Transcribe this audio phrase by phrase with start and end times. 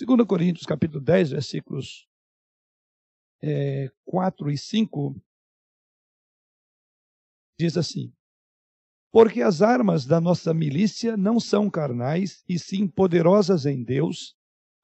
[0.00, 2.08] 2 Coríntios capítulo 10, versículos
[3.42, 5.16] é, 4 e 5,
[7.58, 8.12] diz assim:
[9.10, 14.34] Porque as armas da nossa milícia não são carnais, e sim poderosas em Deus,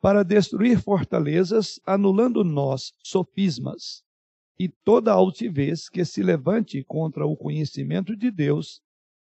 [0.01, 4.05] para destruir fortalezas, anulando nós sofismas
[4.59, 8.83] e toda altivez que se levante contra o conhecimento de Deus,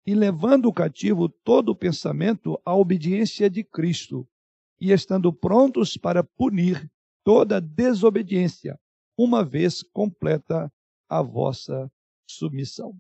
[0.06, 4.26] e levando cativo todo o pensamento à obediência de Cristo,
[4.80, 6.90] e estando prontos para punir
[7.24, 8.78] toda desobediência,
[9.16, 10.72] uma vez completa
[11.08, 11.90] a vossa
[12.28, 12.96] submissão.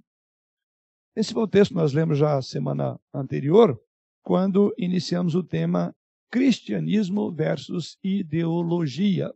[1.16, 3.80] Esse foi o texto que nós lemos já semana anterior,
[4.22, 5.94] quando iniciamos o tema
[6.30, 9.32] Cristianismo versus Ideologia.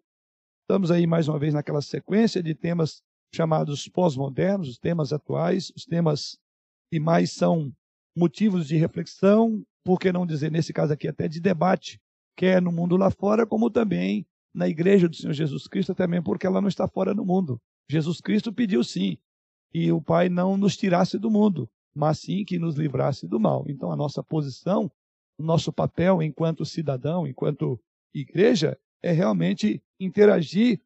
[0.62, 3.02] Estamos aí mais uma vez naquela sequência de temas
[3.34, 6.38] chamados pós-modernos, os temas atuais, os temas
[6.90, 7.73] que mais são
[8.16, 11.98] motivos de reflexão, por que não dizer, nesse caso aqui, até de debate,
[12.36, 16.46] quer no mundo lá fora, como também na igreja do Senhor Jesus Cristo, também porque
[16.46, 17.60] ela não está fora do mundo.
[17.88, 19.18] Jesus Cristo pediu sim
[19.70, 23.65] que o Pai não nos tirasse do mundo, mas sim que nos livrasse do mal.
[23.68, 24.90] Então a nossa posição,
[25.38, 27.80] o nosso papel enquanto cidadão, enquanto
[28.15, 30.80] igreja, é realmente interagir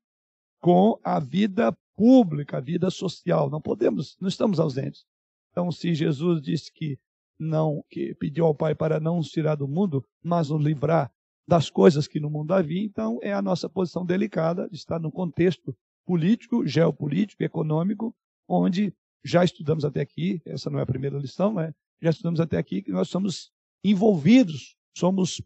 [0.61, 3.51] com a vida pública, a vida social.
[3.51, 5.05] Não podemos, não estamos ausentes.
[5.51, 6.99] Então, se Jesus disse que
[7.39, 11.13] não, que pediu ao Pai para não nos tirar do mundo, mas nos livrar
[11.49, 15.13] das coisas que no mundo havia, então é a nossa posição delicada de estar no
[15.13, 18.15] contexto político, geopolítico, econômico,
[18.49, 18.93] onde
[19.25, 21.73] já estudamos até aqui, essa não é a primeira lição, né?
[22.01, 23.51] já estudamos até aqui que nós somos
[23.85, 25.41] envolvidos, somos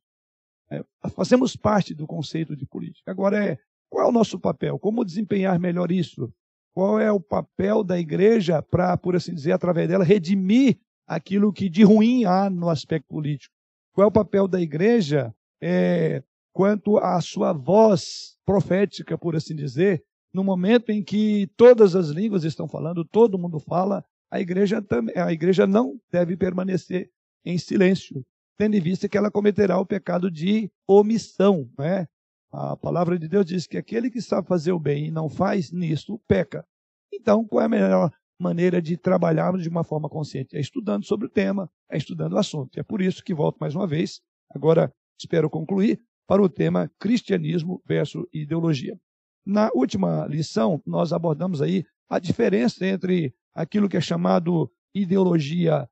[0.70, 3.10] é, fazemos parte do conceito de política.
[3.10, 4.78] Agora é qual é o nosso papel?
[4.78, 6.32] Como desempenhar melhor isso?
[6.72, 11.68] Qual é o papel da igreja para, por assim dizer, através dela, redimir aquilo que
[11.68, 13.52] de ruim há no aspecto político?
[13.92, 16.22] Qual é o papel da igreja é,
[16.52, 22.44] quanto à sua voz profética, por assim dizer, no momento em que todas as línguas
[22.44, 27.10] estão falando, todo mundo fala, a igreja, também, a igreja não deve permanecer
[27.44, 28.24] em silêncio
[28.60, 31.66] tendo em vista que ela cometerá o pecado de omissão.
[31.78, 32.06] Né?
[32.52, 35.72] A palavra de Deus diz que aquele que sabe fazer o bem e não faz,
[35.72, 36.62] nisso peca.
[37.10, 40.54] Então, qual é a melhor maneira de trabalharmos de uma forma consciente?
[40.54, 42.78] É estudando sobre o tema, é estudando o assunto.
[42.78, 44.20] É por isso que volto mais uma vez,
[44.54, 48.98] agora espero concluir, para o tema cristianismo versus ideologia.
[49.44, 55.88] Na última lição, nós abordamos aí a diferença entre aquilo que é chamado ideologia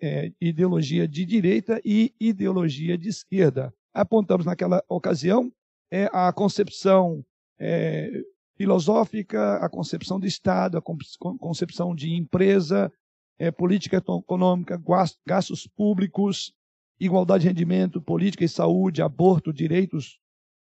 [0.00, 3.74] é, ideologia de direita e ideologia de esquerda.
[3.92, 5.50] Apontamos naquela ocasião
[5.90, 7.24] é, a concepção
[7.58, 8.10] é,
[8.56, 12.92] filosófica, a concepção de Estado, a concepção de empresa,
[13.38, 14.80] é, política econômica,
[15.26, 16.52] gastos públicos,
[16.98, 20.18] igualdade de rendimento, política e saúde, aborto, direitos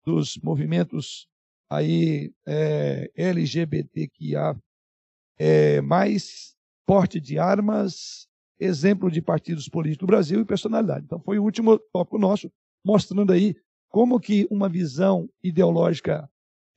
[0.04, 1.28] dos movimentos
[1.70, 4.56] aí é, LGBTQIA,
[5.38, 6.56] é, mais
[6.86, 8.26] porte de armas,
[8.58, 11.04] exemplo de partidos políticos do Brasil e personalidade.
[11.04, 12.50] Então foi o último tópico nosso,
[12.84, 13.54] mostrando aí
[13.88, 16.28] como que uma visão ideológica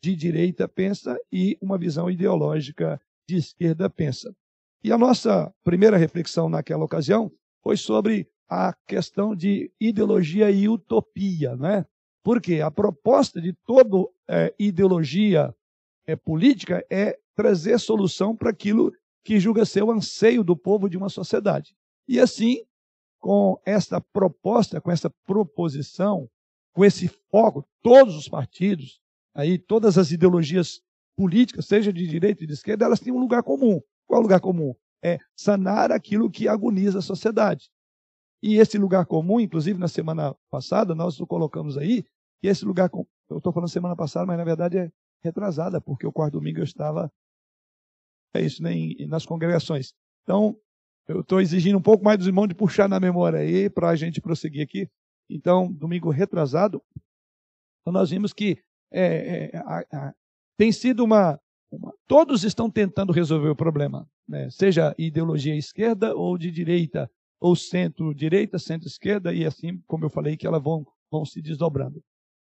[0.03, 4.35] de direita pensa e uma visão ideológica de esquerda pensa.
[4.83, 7.31] E a nossa primeira reflexão naquela ocasião
[7.63, 11.85] foi sobre a questão de ideologia e utopia, né?
[12.21, 15.55] Porque a proposta de toda é, ideologia
[16.05, 18.91] é, política é trazer solução para aquilo
[19.23, 21.73] que julga ser o anseio do povo de uma sociedade.
[22.05, 22.57] E assim,
[23.21, 26.29] com esta proposta, com essa proposição,
[26.73, 28.99] com esse foco, todos os partidos,
[29.33, 30.81] aí todas as ideologias
[31.15, 33.79] políticas, seja de direita e de esquerda, elas têm um lugar comum.
[34.05, 34.75] Qual é o lugar comum?
[35.01, 37.71] É sanar aquilo que agoniza a sociedade.
[38.41, 42.03] E esse lugar comum, inclusive na semana passada, nós o colocamos aí,
[42.41, 42.89] que esse lugar,
[43.29, 44.91] eu estou falando semana passada, mas na verdade é
[45.23, 47.11] retrasada, porque o quarto domingo eu estava
[48.33, 48.71] é isso, né,
[49.07, 49.93] nas congregações.
[50.23, 50.57] Então,
[51.07, 53.95] eu estou exigindo um pouco mais dos irmãos de puxar na memória aí para a
[53.95, 54.89] gente prosseguir aqui.
[55.29, 56.81] Então, domingo retrasado,
[57.81, 58.61] então nós vimos que
[58.91, 60.13] é, é, a, a,
[60.57, 61.39] tem sido uma,
[61.71, 64.49] uma, Todos estão tentando resolver o problema, né?
[64.49, 67.09] seja ideologia esquerda ou de direita,
[67.41, 72.01] ou centro-direita, centro-esquerda, e assim, como eu falei, que elas vão, vão se desdobrando.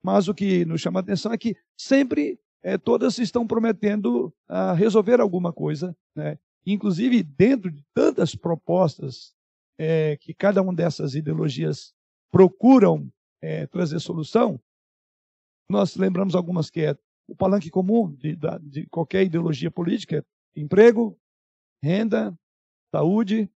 [0.02, 4.74] Mas o que nos chama a atenção é que sempre é, todas estão prometendo uh,
[4.74, 6.36] resolver alguma coisa, né?
[6.66, 9.32] inclusive dentro de tantas propostas
[9.78, 11.94] é, que cada uma dessas ideologias
[12.30, 13.10] procuram
[13.40, 14.60] é, trazer solução,
[15.68, 16.98] nós lembramos algumas que é
[17.28, 21.16] o palanque comum de, de qualquer ideologia política: emprego,
[21.82, 22.36] renda,
[22.92, 23.48] saúde,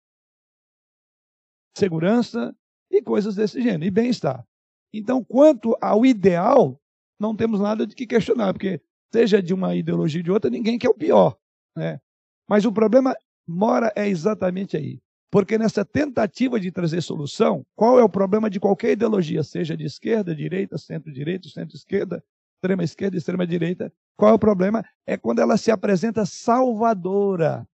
[1.77, 2.55] segurança
[2.89, 4.45] e coisas desse gênero, e bem-estar.
[4.93, 6.79] Então, quanto ao ideal
[7.19, 8.81] não temos nada de que questionar, porque
[9.11, 11.37] seja de uma ideologia ou de outra, ninguém quer o pior.
[11.75, 11.99] Né?
[12.47, 13.15] Mas o problema
[13.47, 15.01] mora é exatamente aí.
[15.31, 19.83] Porque nessa tentativa de trazer solução, qual é o problema de qualquer ideologia, seja de
[19.83, 22.23] esquerda, direita, centro-direita, centro-esquerda,
[22.55, 23.91] extrema-esquerda, extrema-direita?
[24.15, 24.83] Qual é o problema?
[25.05, 27.67] É quando ela se apresenta salvadora.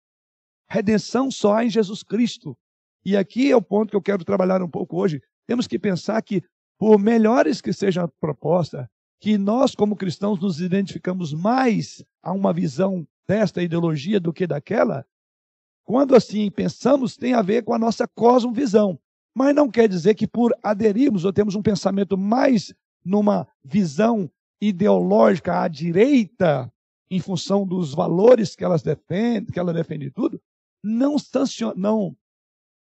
[0.70, 2.56] Redenção só há em Jesus Cristo.
[3.08, 5.22] E aqui é o ponto que eu quero trabalhar um pouco hoje.
[5.46, 6.42] Temos que pensar que,
[6.78, 8.86] por melhores que seja a proposta,
[9.18, 15.06] que nós, como cristãos, nos identificamos mais a uma visão desta ideologia do que daquela,
[15.86, 19.00] quando assim pensamos, tem a ver com a nossa cosmovisão.
[19.34, 24.30] Mas não quer dizer que por aderirmos ou temos um pensamento mais numa visão
[24.60, 26.70] ideológica à direita,
[27.10, 30.38] em função dos valores que elas defendem, que ela defende tudo,
[30.84, 32.14] não, sancion, não,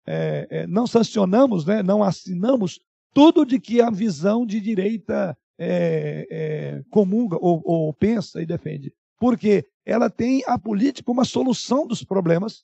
[0.05, 2.79] é, é, não sancionamos, né, não assinamos
[3.13, 8.93] tudo de que a visão de direita é, é, comunga ou, ou pensa e defende.
[9.19, 12.63] Porque ela tem a política uma solução dos problemas.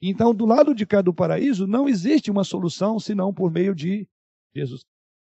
[0.00, 4.06] Então, do lado de cá do paraíso, não existe uma solução senão por meio de
[4.54, 4.84] Jesus.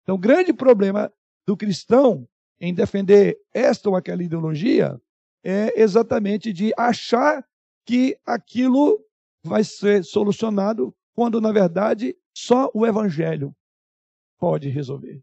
[0.02, 1.12] Então, o grande problema
[1.46, 2.26] do cristão
[2.60, 5.00] em defender esta ou aquela ideologia
[5.44, 7.44] é exatamente de achar
[7.84, 9.04] que aquilo
[9.42, 13.54] vai ser solucionado quando, na verdade, só o evangelho
[14.38, 15.22] pode resolver.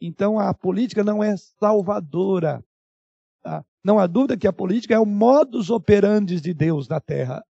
[0.00, 2.64] Então a política não é salvadora.
[3.42, 3.62] Tá?
[3.84, 7.44] Não há dúvida que a política é o modus operandi de Deus na terra.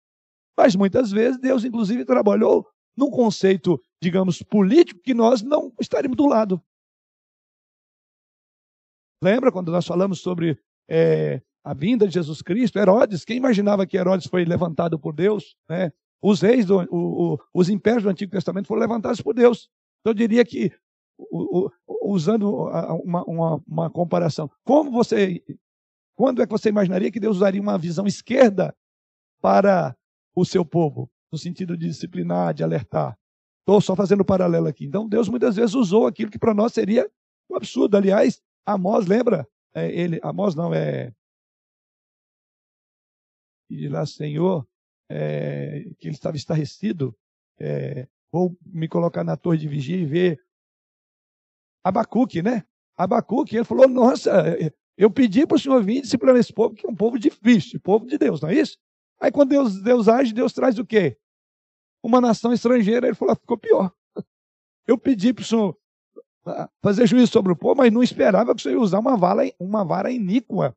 [0.57, 2.67] Mas muitas vezes Deus, inclusive, trabalhou
[2.97, 6.59] num conceito, digamos, político que nós não estaríamos do lado.
[9.21, 10.59] Lembra quando nós falamos sobre
[10.89, 12.79] é, a vinda de Jesus Cristo?
[12.79, 15.55] Herodes, quem imaginava que Herodes foi levantado por Deus?
[15.69, 15.93] Né?
[16.23, 19.69] Os reis, do, o, o, os impérios do Antigo Testamento foram levantados por Deus.
[19.99, 20.71] Então, eu diria que
[22.01, 22.49] usando
[23.03, 24.49] uma, uma, uma comparação.
[24.63, 25.43] Como você,
[26.15, 28.73] quando é que você imaginaria que Deus usaria uma visão esquerda
[29.41, 29.95] para
[30.33, 33.17] o seu povo, no sentido de disciplinar, de alertar?
[33.59, 34.85] Estou só fazendo paralelo aqui.
[34.85, 37.09] Então, Deus muitas vezes usou aquilo que para nós seria
[37.49, 37.97] um absurdo.
[37.97, 39.45] Aliás, Amós, lembra?
[39.73, 41.13] É, ele, Amós não é.
[43.69, 44.65] E lá, Senhor,
[45.09, 47.15] é, que ele estava estarrecido.
[47.59, 50.39] É, vou me colocar na torre de vigia e ver
[51.83, 52.63] Abacuque, né?
[52.95, 54.31] Abacuque, ele falou: Nossa,
[54.97, 58.05] eu pedi para o Senhor vir disciplinar esse povo, que é um povo difícil, povo
[58.05, 58.77] de Deus, não é isso?
[59.19, 61.17] Aí quando Deus, Deus age, Deus traz o quê?
[62.01, 63.07] Uma nação estrangeira.
[63.07, 63.91] Ele falou: ficou pior.
[64.87, 65.77] Eu pedi para o Senhor
[66.45, 69.15] ah, fazer juízo sobre o povo, mas não esperava que o Senhor ia usar uma
[69.59, 70.75] uma vara iníqua,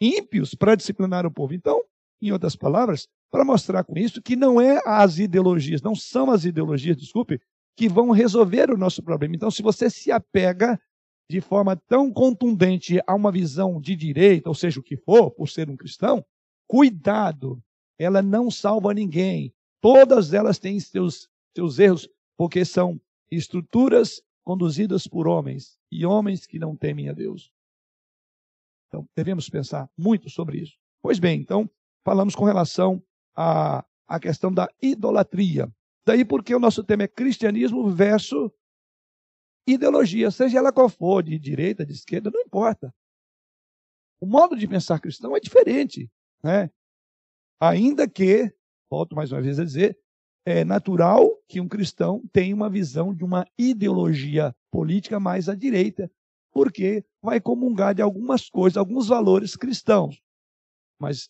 [0.00, 1.54] ímpios, para disciplinar o povo.
[1.54, 1.82] Então,
[2.22, 6.44] em outras palavras, para mostrar com isso que não é as ideologias, não são as
[6.44, 7.40] ideologias, desculpe,
[7.76, 9.34] que vão resolver o nosso problema.
[9.36, 10.80] Então, se você se apega
[11.30, 15.48] de forma tão contundente a uma visão de direita, ou seja, o que for, por
[15.48, 16.24] ser um cristão,
[16.68, 17.62] cuidado,
[17.98, 19.52] ela não salva ninguém.
[19.80, 23.00] Todas elas têm seus, seus erros, porque são
[23.30, 27.52] estruturas conduzidas por homens e homens que não temem a Deus.
[28.88, 30.74] Então, devemos pensar muito sobre isso.
[31.02, 31.68] Pois bem, então,
[32.04, 33.02] falamos com relação
[33.36, 35.70] à, à questão da idolatria.
[36.06, 38.50] Daí porque o nosso tema é cristianismo versus
[39.66, 42.94] ideologia, seja ela qual for, de direita, de esquerda, não importa.
[44.20, 46.10] O modo de pensar cristão é diferente.
[46.42, 46.70] Né?
[47.60, 48.54] Ainda que,
[48.88, 49.98] volto mais uma vez a dizer,
[50.44, 56.10] é natural que um cristão tenha uma visão de uma ideologia política mais à direita,
[56.52, 60.22] porque vai comungar de algumas coisas, alguns valores cristãos.
[61.00, 61.28] Mas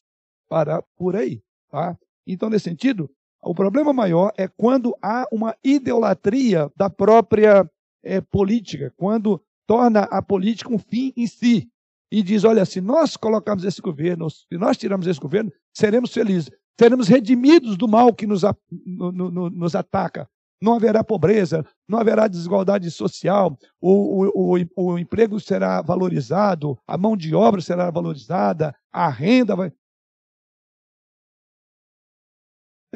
[0.48, 1.42] para por aí.
[1.76, 1.94] Tá?
[2.26, 3.10] Então, nesse sentido,
[3.42, 7.70] o problema maior é quando há uma idolatria da própria
[8.02, 11.68] é, política, quando torna a política um fim em si.
[12.10, 16.50] E diz: olha, se nós colocarmos esse governo, se nós tirarmos esse governo, seremos felizes,
[16.80, 18.40] seremos redimidos do mal que nos,
[18.70, 20.26] no, no, nos ataca.
[20.62, 26.96] Não haverá pobreza, não haverá desigualdade social, o, o, o, o emprego será valorizado, a
[26.96, 29.70] mão de obra será valorizada, a renda vai.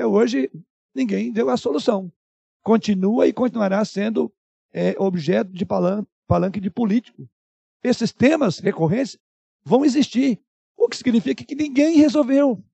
[0.00, 0.50] Até hoje,
[0.94, 2.10] ninguém deu a solução.
[2.62, 4.32] Continua e continuará sendo
[4.72, 5.66] é, objeto de
[6.26, 7.28] palanque de político.
[7.84, 9.18] Esses temas recorrentes
[9.62, 10.40] vão existir,
[10.74, 12.64] o que significa que ninguém resolveu.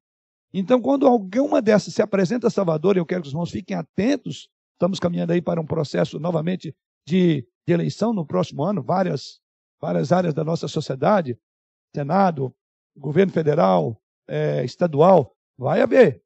[0.54, 4.48] Então, quando alguma dessas se apresenta a Salvador, eu quero que os irmãos fiquem atentos,
[4.74, 6.72] estamos caminhando aí para um processo novamente
[7.04, 9.40] de, de eleição no próximo ano, várias,
[9.80, 11.36] várias áreas da nossa sociedade,
[11.92, 12.54] Senado,
[12.96, 16.24] governo federal, é, estadual, vai haver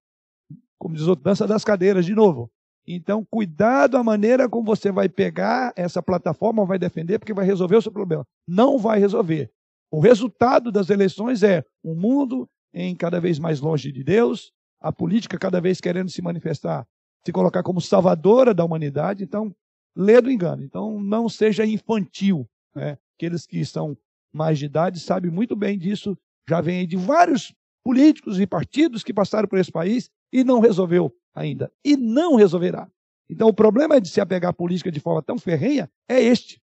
[0.80, 2.50] como diz outro, dança das cadeiras de novo.
[2.86, 7.76] Então, cuidado a maneira como você vai pegar essa plataforma, vai defender, porque vai resolver
[7.76, 8.26] o seu problema.
[8.48, 9.50] Não vai resolver.
[9.92, 14.90] O resultado das eleições é um mundo em cada vez mais longe de Deus, a
[14.90, 16.86] política cada vez querendo se manifestar,
[17.24, 19.22] se colocar como salvadora da humanidade.
[19.22, 19.54] Então,
[19.94, 20.64] lê do engano.
[20.64, 22.48] Então, não seja infantil.
[22.74, 22.96] Né?
[23.16, 23.96] Aqueles que são
[24.32, 26.16] mais de idade sabem muito bem disso.
[26.48, 27.52] Já vem de vários
[27.90, 31.72] políticos e partidos que passaram por esse país e não resolveu ainda.
[31.84, 32.88] E não resolverá.
[33.28, 36.62] Então, o problema de se apegar à política de forma tão ferrenha é este: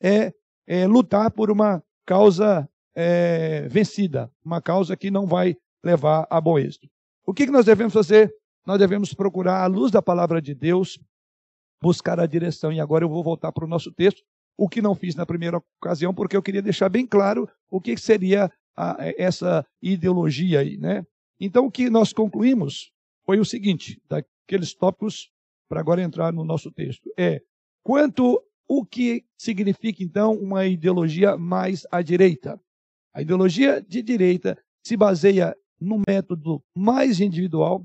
[0.00, 0.32] é,
[0.68, 6.56] é lutar por uma causa é, vencida, uma causa que não vai levar a bom
[6.56, 6.88] êxito.
[7.26, 8.32] O que, que nós devemos fazer?
[8.64, 10.96] Nós devemos procurar, à luz da palavra de Deus,
[11.82, 12.72] buscar a direção.
[12.72, 14.22] E agora eu vou voltar para o nosso texto,
[14.56, 17.96] o que não fiz na primeira ocasião, porque eu queria deixar bem claro o que
[17.96, 21.04] seria a, essa ideologia aí, né?
[21.40, 22.92] Então, o que nós concluímos
[23.26, 25.30] foi o seguinte, daqueles tópicos,
[25.68, 27.42] para agora entrar no nosso texto, é
[27.82, 32.60] quanto o que significa, então, uma ideologia mais à direita.
[33.12, 34.56] A ideologia de direita
[34.86, 37.84] se baseia no método mais individual,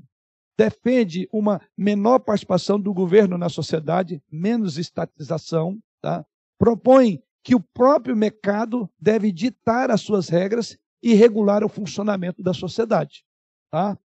[0.56, 6.24] defende uma menor participação do governo na sociedade, menos estatização, tá?
[6.58, 12.54] propõe que o próprio mercado deve ditar as suas regras e regular o funcionamento da
[12.54, 13.26] sociedade.
[13.70, 13.98] Tá?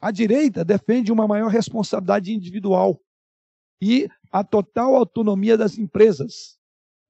[0.00, 3.00] A direita defende uma maior responsabilidade individual
[3.80, 6.58] e a total autonomia das empresas.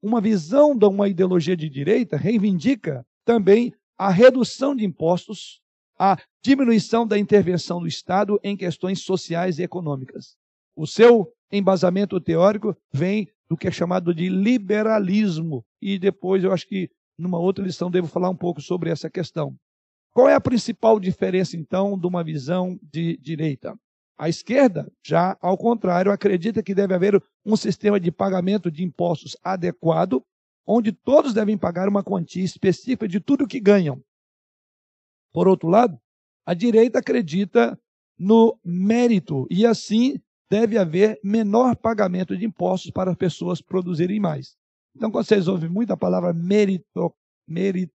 [0.02, 5.62] Uma visão de uma ideologia de direita reivindica também a redução de impostos,
[5.98, 10.36] a diminuição da intervenção do Estado em questões sociais e econômicas.
[10.76, 16.66] O seu embasamento teórico vem do que é chamado de liberalismo, e depois eu acho
[16.66, 19.56] que numa outra lição devo falar um pouco sobre essa questão.
[20.12, 23.76] Qual é a principal diferença, então, de uma visão de direita?
[24.16, 29.36] A esquerda, já ao contrário, acredita que deve haver um sistema de pagamento de impostos
[29.42, 30.22] adequado,
[30.64, 34.00] onde todos devem pagar uma quantia específica de tudo que ganham.
[35.32, 35.98] Por outro lado,
[36.46, 37.76] a direita acredita
[38.16, 44.56] no mérito e assim deve haver menor pagamento de impostos para as pessoas produzirem mais.
[44.96, 47.14] Então, quando vocês ouvem muito a palavra merito,
[47.46, 47.92] merito,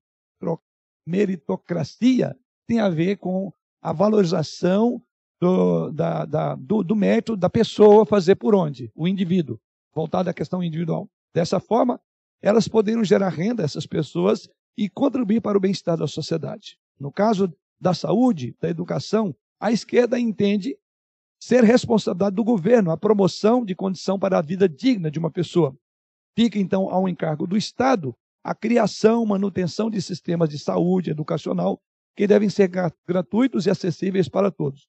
[1.06, 2.36] meritocracia,
[2.68, 3.52] tem a ver com
[3.82, 5.02] a valorização
[5.40, 8.92] do, da, da, do, do mérito da pessoa fazer por onde?
[8.94, 9.60] O indivíduo,
[9.94, 11.10] voltado à questão individual.
[11.34, 12.00] Dessa forma,
[12.42, 16.78] elas poderiam gerar renda essas pessoas e contribuir para o bem-estar da sociedade.
[17.00, 20.78] No caso da saúde, da educação, a esquerda entende
[21.42, 25.76] ser responsabilidade do governo a promoção de condição para a vida digna de uma pessoa.
[26.36, 31.82] Fica então ao encargo do Estado a criação, manutenção de sistemas de saúde educacional
[32.16, 32.70] que devem ser
[33.08, 34.88] gratuitos e acessíveis para todos.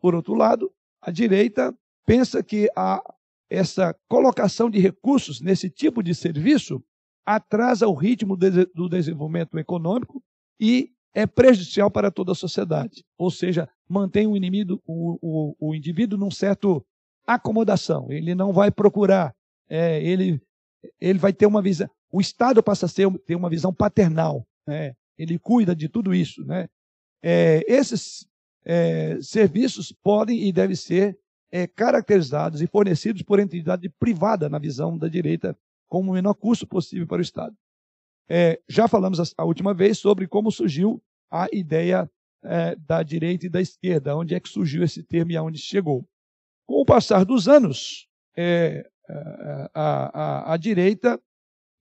[0.00, 3.02] Por outro lado, a direita pensa que a,
[3.50, 6.82] essa colocação de recursos nesse tipo de serviço
[7.24, 10.22] atrasa o ritmo do desenvolvimento econômico
[10.60, 13.04] e é prejudicial para toda a sociedade.
[13.18, 16.84] Ou seja, mantém o, inimigo, o, o, o indivíduo num certo
[17.26, 18.10] acomodação.
[18.10, 19.34] Ele não vai procurar,
[19.68, 20.40] é, ele,
[21.00, 21.88] ele vai ter uma visão.
[22.10, 24.46] O Estado passa a ser, ter uma visão paternal.
[24.66, 24.94] Né?
[25.18, 26.44] Ele cuida de tudo isso.
[26.44, 26.68] Né?
[27.22, 28.26] É, esses
[28.64, 31.18] é, serviços podem e devem ser
[31.50, 35.56] é, caracterizados e fornecidos por entidade privada, na visão da direita,
[35.88, 37.56] com o menor custo possível para o Estado.
[38.28, 41.00] É, já falamos a, a, última vez sobre como surgiu
[41.30, 42.10] a ideia
[42.42, 46.04] é, da direita e da esquerda, onde é que surgiu esse termo e aonde chegou.
[46.66, 49.70] Com o passar dos anos, é, a,
[50.14, 51.20] a, a direita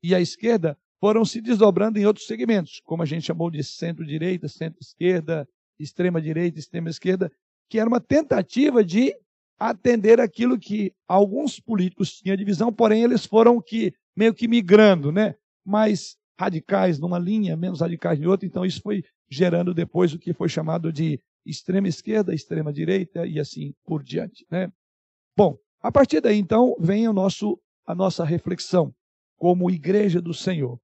[0.03, 4.47] e a esquerda foram se desdobrando em outros segmentos, como a gente chamou de centro-direita,
[4.47, 5.47] centro-esquerda,
[5.79, 7.31] extrema-direita, extrema-esquerda,
[7.69, 9.13] que era uma tentativa de
[9.57, 15.11] atender aquilo que alguns políticos tinham de visão, porém eles foram que meio que migrando,
[15.11, 15.35] né?
[15.65, 20.33] Mais radicais numa linha, menos radicais em outra, então isso foi gerando depois o que
[20.33, 24.71] foi chamado de extrema esquerda, extrema direita e assim por diante, né?
[25.37, 28.93] Bom, a partir daí então vem o nosso a nossa reflexão
[29.37, 30.79] como igreja do Senhor.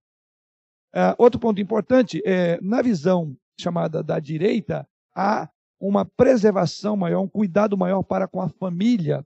[0.93, 7.27] Uh, outro ponto importante é na visão chamada da direita, há uma preservação maior, um
[7.27, 9.25] cuidado maior para com a família,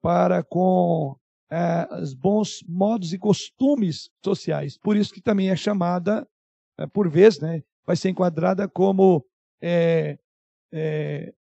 [0.00, 1.14] para com
[1.50, 4.78] é, os bons modos e costumes sociais.
[4.78, 6.26] Por isso que também é chamada,
[6.78, 9.24] é, por vezes, né, vai ser enquadrada como
[9.60, 10.18] é,
[10.72, 11.34] é,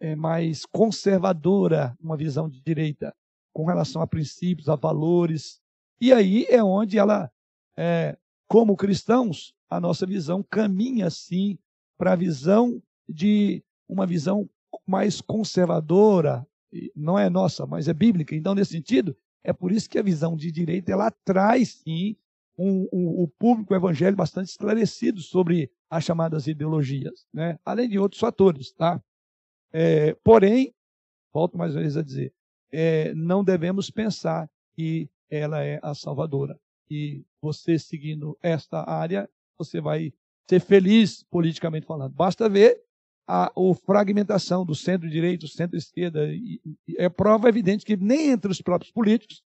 [0.00, 3.14] é, mais conservadora, uma visão de direita,
[3.52, 5.60] com relação a princípios, a valores.
[6.00, 7.30] E aí é onde ela,
[7.76, 11.58] é, como cristãos, a nossa visão caminha, sim,
[11.96, 14.48] para a visão de uma visão
[14.86, 16.46] mais conservadora,
[16.94, 18.34] não é nossa, mas é bíblica.
[18.34, 22.16] Então, nesse sentido, é por isso que a visão de direita ela traz sim
[22.56, 27.58] um, um, o público evangélico bastante esclarecido sobre as chamadas ideologias, né?
[27.64, 28.72] além de outros fatores.
[28.72, 29.02] Tá?
[29.72, 30.74] É, porém,
[31.32, 32.32] volto mais uma vez a dizer,
[32.72, 36.58] é, não devemos pensar que ela é a salvadora.
[36.90, 40.12] E você seguindo esta área, você vai
[40.48, 42.14] ser feliz politicamente falando.
[42.14, 42.82] Basta ver
[43.26, 46.20] a, a fragmentação do centro-direito, centro-esquerda.
[46.96, 49.42] É prova evidente que nem entre os próprios políticos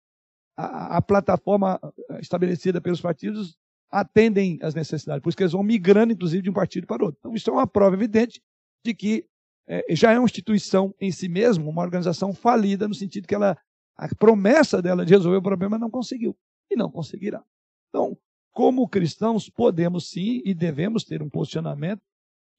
[0.58, 1.80] a, a, plataforma
[2.20, 3.58] estabelecida pelos partidos
[3.90, 7.18] atendem às necessidades, por isso que eles vão migrando, inclusive, de um partido para outro.
[7.20, 8.42] Então, isso é uma prova evidente
[8.86, 9.26] de que
[9.70, 13.56] é, já é uma instituição em si mesma, uma organização falida, no sentido que ela,
[13.96, 16.36] a promessa dela de resolver o problema não conseguiu
[16.72, 17.44] e não conseguirá.
[17.90, 18.18] Então,
[18.52, 22.02] como cristãos, podemos sim e devemos ter um posicionamento,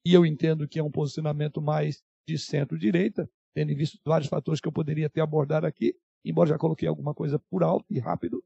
[0.05, 4.67] e eu entendo que é um posicionamento mais de centro-direita, tendo visto vários fatores que
[4.67, 8.41] eu poderia ter abordado aqui, embora já coloquei alguma coisa por alto e rápido.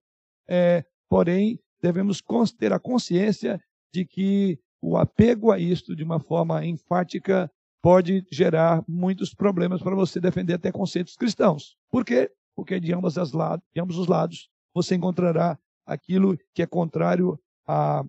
[0.47, 2.21] É, porém, devemos
[2.57, 3.61] ter a consciência
[3.93, 7.49] de que o apego a isto de uma forma enfática
[7.85, 11.77] pode gerar muitos problemas para você defender até conceitos cristãos.
[11.91, 12.31] Por quê?
[12.55, 17.39] Porque de ambos, as lados, de ambos os lados você encontrará aquilo que é contrário
[17.63, 18.03] à,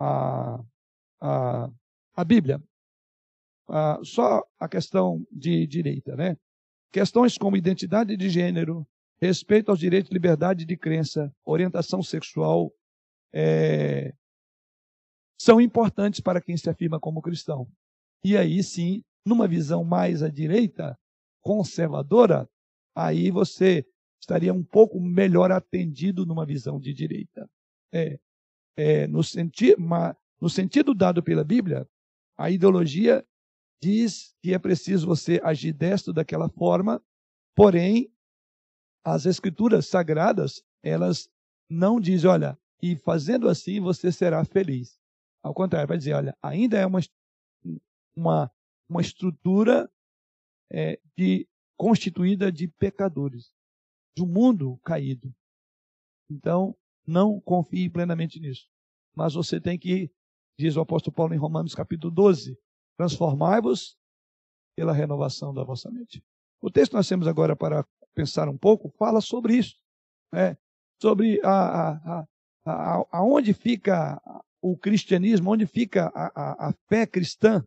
[0.00, 0.60] à,
[1.20, 1.70] à,
[2.12, 2.60] à Bíblia.
[3.68, 6.36] Ah, só a questão de direita, né?
[6.90, 8.84] Questões como identidade de gênero,
[9.22, 12.72] respeito aos direitos de liberdade de crença, orientação sexual,
[13.32, 14.12] é,
[15.40, 17.70] são importantes para quem se afirma como cristão.
[18.24, 20.98] E aí sim, numa visão mais à direita,
[21.42, 22.48] conservadora,
[22.94, 23.86] aí você
[24.20, 27.48] estaria um pouco melhor atendido numa visão de direita.
[27.92, 28.18] É,
[28.76, 29.74] é, no, senti
[30.40, 31.88] no sentido dado pela Bíblia,
[32.36, 33.26] a ideologia
[33.82, 37.02] diz que é preciso você agir desta daquela forma,
[37.54, 38.12] porém,
[39.04, 41.28] as escrituras sagradas, elas
[41.68, 44.98] não dizem, olha, e fazendo assim você será feliz.
[45.42, 47.00] Ao contrário, vai dizer, olha, ainda é uma,
[48.14, 48.50] uma,
[48.90, 49.88] uma estrutura
[50.70, 53.52] é, de, constituída de pecadores,
[54.16, 55.32] de um mundo caído.
[56.28, 56.76] Então,
[57.06, 58.68] não confie plenamente nisso.
[59.14, 60.10] Mas você tem que,
[60.58, 62.58] diz o apóstolo Paulo em Romanos capítulo 12,
[62.96, 63.96] transformai-vos
[64.76, 66.22] pela renovação da vossa mente.
[66.60, 69.76] O texto que nós temos agora para pensar um pouco fala sobre isso,
[70.32, 70.56] né?
[71.00, 72.28] sobre a, a,
[72.66, 74.20] a, aonde fica
[74.60, 77.64] o cristianismo, onde fica a, a, fé cristã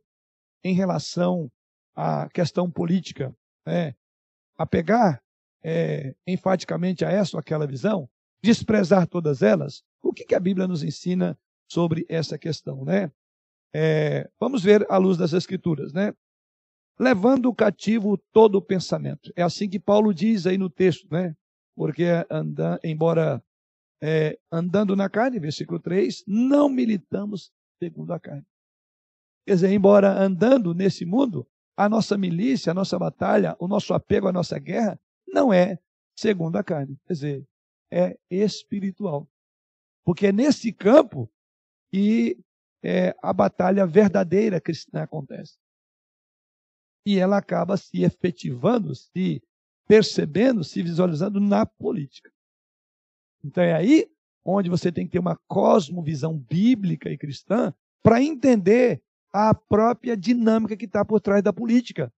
[0.64, 1.52] em relação
[1.96, 3.36] à questão política.
[3.66, 3.96] Né?
[4.58, 5.22] Apegar
[5.64, 8.10] é, enfaticamente a essa ou aquela visão,
[8.42, 9.84] desprezar todas elas.
[10.02, 12.84] O que, que a Bíblia nos ensina sobre essa questão?
[12.84, 13.12] Né?
[13.74, 15.94] É, vamos ver à luz das Escrituras.
[15.94, 16.14] Né?
[17.00, 19.32] Levando o cativo todo o pensamento.
[19.36, 21.36] É assim que Paulo diz aí no texto, né?
[21.76, 23.44] Porque anda, embora
[24.00, 28.46] é, andando na carne, versículo 3, não militamos segundo a carne.
[29.46, 34.28] Quer dizer, embora andando nesse mundo, a nossa milícia, a nossa batalha, o nosso apego
[34.28, 35.80] à nossa guerra não é
[36.16, 36.98] segundo a carne.
[37.06, 37.48] Quer dizer,
[37.92, 39.28] é espiritual.
[40.06, 41.30] Porque é nesse campo
[41.92, 42.38] que
[42.84, 45.58] é, a batalha verdadeira cristã acontece.
[47.06, 49.42] E ela acaba se efetivando, se
[49.88, 52.32] percebendo, se visualizando na política.
[53.44, 54.10] Então é aí
[54.46, 59.03] onde você tem que ter uma cosmovisão bíblica e cristã para entender
[59.34, 62.14] a própria dinâmica que está por trás da política.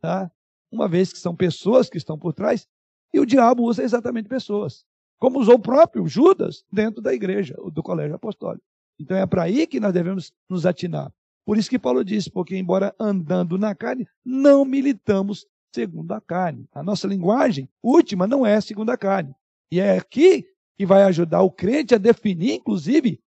[0.00, 0.32] Tá?
[0.72, 2.66] Uma vez que são pessoas que estão por trás,
[3.12, 4.84] e o diabo usa exatamente pessoas,
[5.18, 8.64] como usou o próprio Judas dentro da igreja, do colégio apostólico.
[8.98, 11.12] Então é para aí que nós devemos nos atinar.
[11.44, 16.66] Por isso que Paulo disse, porque embora andando na carne, não militamos segundo a carne.
[16.72, 19.34] A nossa linguagem última não é segundo a carne.
[19.70, 23.20] E é aqui que vai ajudar o crente a definir, inclusive,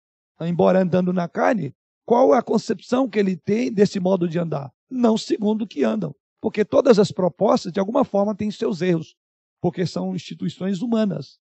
[0.40, 1.74] embora andando na carne,
[2.10, 4.72] qual é a concepção que ele tem desse modo de andar.
[4.90, 6.12] Não segundo o que andam.
[6.40, 9.14] Porque todas as propostas, de alguma forma, têm seus erros.
[9.60, 11.38] Porque são instituições humanas,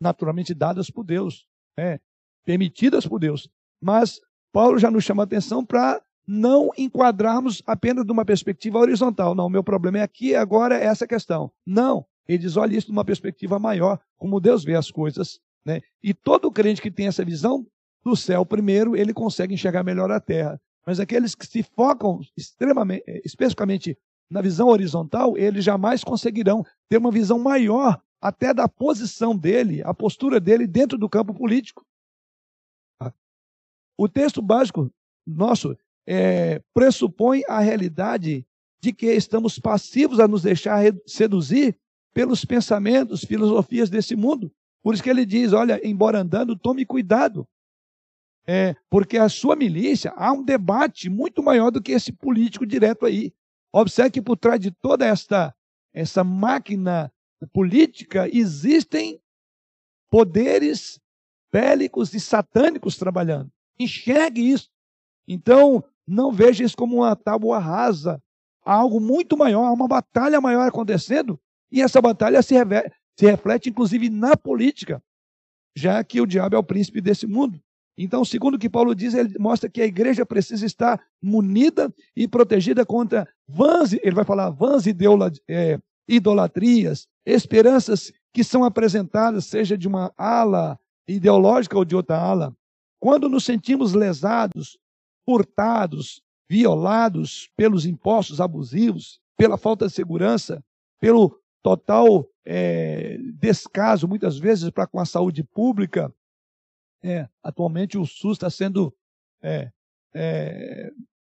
[0.00, 1.98] naturalmente dadas por Deus, é,
[2.44, 3.50] permitidas por Deus.
[3.82, 4.20] Mas
[4.52, 9.34] Paulo já nos chama a atenção para não enquadrarmos apenas de uma perspectiva horizontal.
[9.34, 11.50] Não, meu problema é aqui, agora é essa questão.
[11.66, 12.06] Não.
[12.28, 15.40] Ele diz: olha isso numa perspectiva maior, como Deus vê as coisas.
[15.66, 15.80] Né?
[16.00, 17.66] E todo crente que tem essa visão
[18.04, 20.60] do céu, primeiro, ele consegue enxergar melhor a terra.
[20.86, 23.96] Mas aqueles que se focam extremamente, eh, especificamente
[24.30, 29.94] na visão horizontal, eles jamais conseguirão ter uma visão maior até da posição dele, a
[29.94, 31.84] postura dele dentro do campo político.
[32.98, 33.12] Tá?
[33.98, 34.90] O texto básico
[35.26, 38.46] nosso é, pressupõe a realidade
[38.82, 41.78] de que estamos passivos a nos deixar seduzir
[42.12, 44.52] pelos pensamentos, filosofias desse mundo.
[44.82, 47.48] Por isso que ele diz: olha, embora andando, tome cuidado.
[48.46, 53.06] É, porque a sua milícia há um debate muito maior do que esse político direto
[53.06, 53.32] aí.
[53.72, 55.54] Observe que por trás de toda esta
[55.92, 57.10] essa máquina
[57.52, 59.20] política existem
[60.10, 61.00] poderes
[61.52, 63.50] bélicos e satânicos trabalhando.
[63.78, 64.70] Enxergue isso.
[65.26, 68.22] Então, não veja isso como uma tábua rasa.
[68.64, 71.38] Há algo muito maior, há uma batalha maior acontecendo,
[71.70, 72.54] e essa batalha se,
[73.16, 75.02] se reflete, inclusive, na política,
[75.76, 77.60] já que o diabo é o príncipe desse mundo.
[77.96, 82.26] Então, segundo o que Paulo diz, ele mostra que a igreja precisa estar munida e
[82.26, 84.84] protegida contra vãs, ele vai falar vãs
[85.48, 85.78] é,
[86.08, 92.54] idolatrias, esperanças que são apresentadas, seja de uma ala ideológica ou de outra ala.
[92.98, 94.78] Quando nos sentimos lesados,
[95.24, 100.64] furtados, violados pelos impostos abusivos, pela falta de segurança,
[101.00, 106.12] pelo total é, descaso, muitas vezes, para com a saúde pública.
[107.06, 108.94] É, atualmente o SUS está sendo
[109.42, 109.70] é,
[110.14, 110.90] é,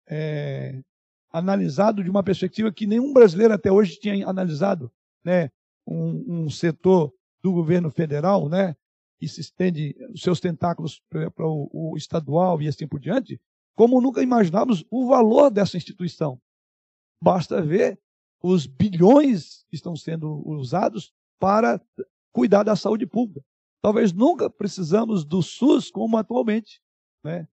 [0.09, 0.83] é,
[1.31, 4.91] analisado de uma perspectiva que nenhum brasileiro até hoje tinha analisado.
[5.25, 5.49] Né?
[5.87, 8.75] Um, um setor do governo federal, né,
[9.17, 13.41] que se estende os seus tentáculos para o, o estadual e assim por diante,
[13.77, 16.41] como nunca imaginávamos o valor dessa instituição.
[17.23, 17.99] Basta ver
[18.43, 21.81] os bilhões que estão sendo usados para
[22.33, 23.45] cuidar da saúde pública.
[23.83, 26.81] Talvez nunca precisamos do SUS como atualmente.
[27.25, 27.49] Né?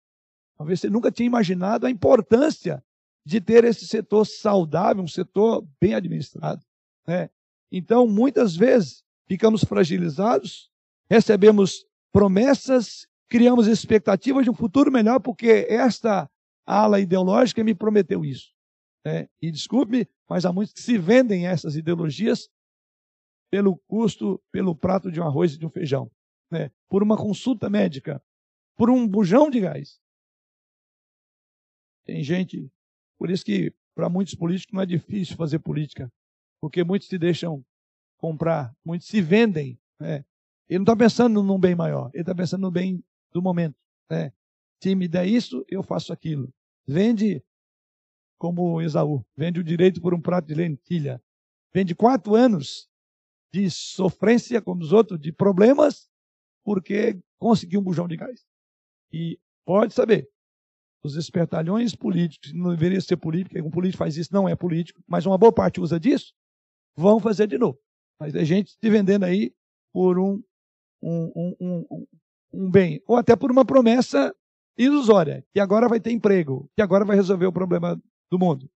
[0.58, 2.84] Talvez você nunca tinha imaginado a importância
[3.26, 6.66] de ter esse setor saudável, um setor bem administrado.
[7.06, 7.30] Né?
[7.72, 10.70] Então, muitas vezes, ficamos fragilizados,
[11.10, 16.30] recebemos promessas criamos expectativas de um futuro melhor, porque esta
[16.66, 18.54] ala ideológica me prometeu isso.
[19.06, 19.28] Né?
[19.42, 22.50] E desculpe, mas há muitos que se vendem essas ideologias
[23.50, 26.12] pelo custo, pelo prato de um arroz e de um feijão,
[26.52, 26.72] né?
[26.88, 28.24] por uma consulta médica,
[28.76, 30.00] por um bujão de gás.
[32.06, 32.72] Tem gente,
[33.18, 36.12] por isso que para muitos políticos não é difícil fazer política,
[36.62, 37.66] porque muitos se deixam
[38.18, 39.80] comprar, muitos se vendem.
[40.00, 40.24] Né?
[40.70, 43.76] Ele não está pensando num bem maior, ele está pensando no bem do momento.
[44.10, 44.32] Né?
[44.82, 46.54] Se me der isso, eu faço aquilo.
[46.88, 47.44] Vende
[48.38, 51.22] como Esaú, vende o direito por um prato de lentilha.
[51.74, 52.88] Vende quatro anos
[53.52, 56.10] de sofrência como os outros, de problemas,
[56.68, 58.46] porque conseguiu um bujão de gás.
[59.14, 60.30] E pode saber,
[61.02, 65.26] os espertalhões políticos, não deveria ser político, um político faz isso, não é político, mas
[65.26, 66.34] uma boa parte usa disso,
[66.94, 67.80] vão fazer de novo.
[68.20, 69.54] Mas é gente se vendendo aí
[69.94, 70.44] por um,
[71.02, 72.08] um, um, um,
[72.52, 74.36] um bem, ou até por uma promessa
[74.78, 77.98] ilusória, que agora vai ter emprego, que agora vai resolver o problema
[78.30, 78.70] do mundo.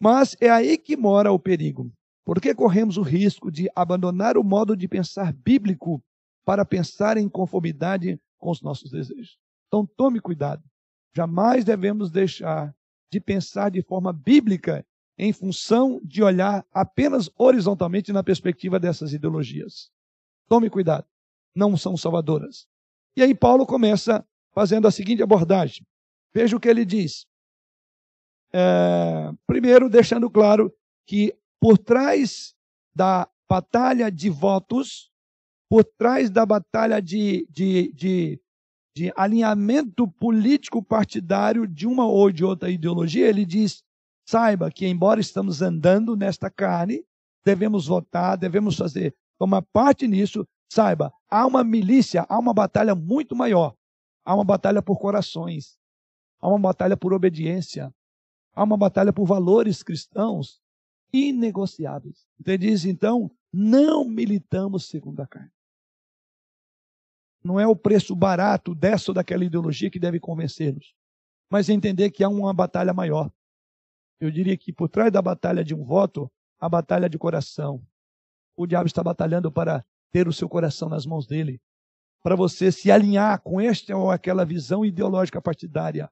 [0.00, 1.92] Mas é aí que mora o perigo.
[2.24, 6.00] Porque corremos o risco de abandonar o modo de pensar bíblico
[6.44, 9.38] para pensar em conformidade com os nossos desejos.
[9.68, 10.62] Então tome cuidado.
[11.14, 12.74] Jamais devemos deixar
[13.10, 14.84] de pensar de forma bíblica
[15.18, 19.90] em função de olhar apenas horizontalmente na perspectiva dessas ideologias.
[20.48, 21.06] Tome cuidado.
[21.54, 22.66] Não são salvadoras.
[23.16, 25.86] E aí Paulo começa fazendo a seguinte abordagem.
[26.34, 27.26] Veja o que ele diz.
[28.52, 30.72] É, primeiro, deixando claro
[31.06, 32.54] que por trás
[32.94, 35.11] da batalha de votos,
[35.72, 38.40] por trás da batalha de, de, de,
[38.94, 43.82] de alinhamento político partidário de uma ou de outra ideologia, ele diz:
[44.28, 47.02] saiba que, embora estamos andando nesta carne,
[47.42, 53.34] devemos votar, devemos fazer, tomar parte nisso, Saiba, há uma milícia, há uma batalha muito
[53.34, 53.74] maior.
[54.26, 55.78] Há uma batalha por corações.
[56.38, 57.90] Há uma batalha por obediência.
[58.54, 60.60] Há uma batalha por valores cristãos
[61.12, 62.26] inegociáveis.
[62.44, 65.50] Ele diz, então, não militamos segundo a carne.
[67.44, 70.94] Não é o preço barato dessa ou daquela ideologia que deve convencer-nos,
[71.50, 73.30] mas entender que há uma batalha maior.
[74.20, 77.84] Eu diria que por trás da batalha de um voto, a batalha de coração.
[78.56, 81.60] O diabo está batalhando para ter o seu coração nas mãos dele,
[82.22, 86.08] para você se alinhar com esta ou aquela visão ideológica partidária,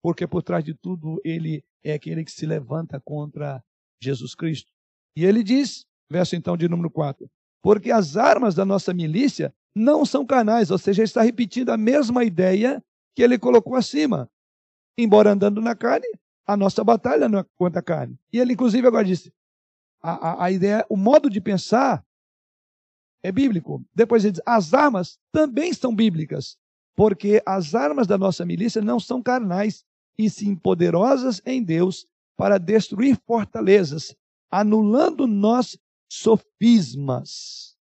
[0.00, 3.60] porque por trás de tudo ele é aquele que se levanta contra
[4.00, 4.70] Jesus Cristo.
[5.16, 7.28] E ele diz, verso então de número 4,
[7.60, 11.76] porque as armas da nossa milícia não são canais, ou seja, ele está repetindo a
[11.76, 12.82] mesma ideia
[13.14, 14.26] que ele colocou acima.
[14.96, 16.06] Embora andando na carne,
[16.46, 18.18] a nossa batalha não é contra a carne.
[18.32, 19.30] E ele, inclusive, agora disse:
[20.02, 22.02] a, a, a ideia, o modo de pensar
[23.22, 23.84] é bíblico.
[23.94, 26.56] Depois ele diz: as armas também são bíblicas,
[26.94, 29.84] porque as armas da nossa milícia não são carnais,
[30.18, 34.16] e sim poderosas em Deus para destruir fortalezas,
[34.50, 35.76] anulando nós
[36.10, 37.75] sofismas.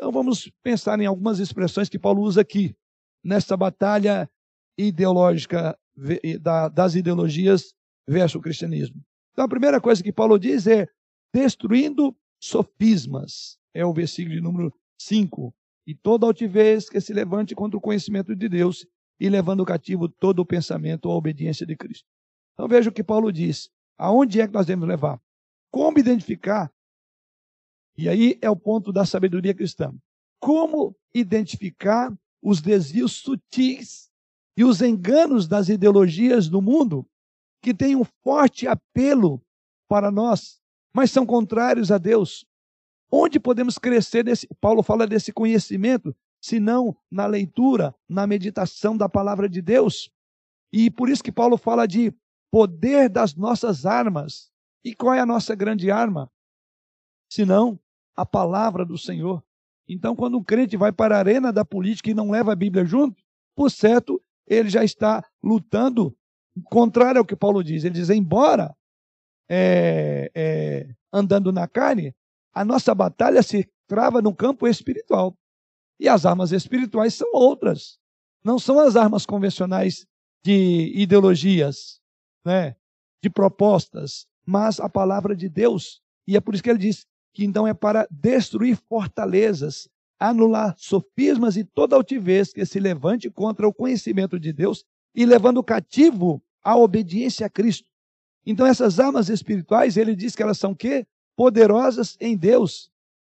[0.00, 2.74] Então vamos pensar em algumas expressões que Paulo usa aqui,
[3.22, 4.30] nessa batalha
[4.78, 5.78] ideológica
[6.72, 7.74] das ideologias
[8.08, 8.98] versus o cristianismo.
[9.32, 10.88] Então a primeira coisa que Paulo diz é
[11.34, 13.58] destruindo sofismas.
[13.74, 15.54] É o versículo de número 5.
[15.86, 18.86] E toda altivez que se levante contra o conhecimento de Deus
[19.20, 22.08] e levando cativo todo o pensamento à obediência de Cristo.
[22.54, 23.68] Então veja o que Paulo diz.
[23.98, 25.20] Aonde é que nós devemos levar?
[25.70, 26.72] Como identificar?
[28.00, 29.94] E aí é o ponto da sabedoria cristã.
[30.40, 32.10] Como identificar
[32.40, 34.10] os desvios sutis
[34.56, 37.06] e os enganos das ideologias do mundo
[37.62, 39.44] que têm um forte apelo
[39.86, 40.62] para nós,
[40.94, 42.46] mas são contrários a Deus?
[43.12, 44.48] Onde podemos crescer nesse?
[44.58, 50.10] Paulo fala desse conhecimento, se não na leitura, na meditação da palavra de Deus.
[50.72, 52.14] E por isso que Paulo fala de
[52.50, 54.50] poder das nossas armas.
[54.82, 56.32] E qual é a nossa grande arma?
[57.30, 57.78] Senão
[58.20, 59.42] a palavra do Senhor.
[59.88, 62.84] Então, quando um crente vai para a arena da política e não leva a Bíblia
[62.84, 63.22] junto,
[63.56, 66.14] por certo, ele já está lutando
[66.66, 67.82] contrário ao que Paulo diz.
[67.82, 68.76] Ele diz: embora
[69.48, 72.14] é, é, andando na carne,
[72.52, 75.34] a nossa batalha se trava no campo espiritual.
[75.98, 77.98] E as armas espirituais são outras.
[78.44, 80.06] Não são as armas convencionais
[80.44, 82.00] de ideologias,
[82.44, 82.76] né,
[83.22, 86.02] de propostas, mas a palavra de Deus.
[86.26, 89.88] E é por isso que ele diz que então é para destruir fortalezas,
[90.18, 95.62] anular sofismas e toda altivez que se levante contra o conhecimento de Deus e levando
[95.62, 97.88] cativo a obediência a Cristo.
[98.44, 101.06] Então essas armas espirituais, ele diz que elas são quê?
[101.36, 102.90] Poderosas em Deus.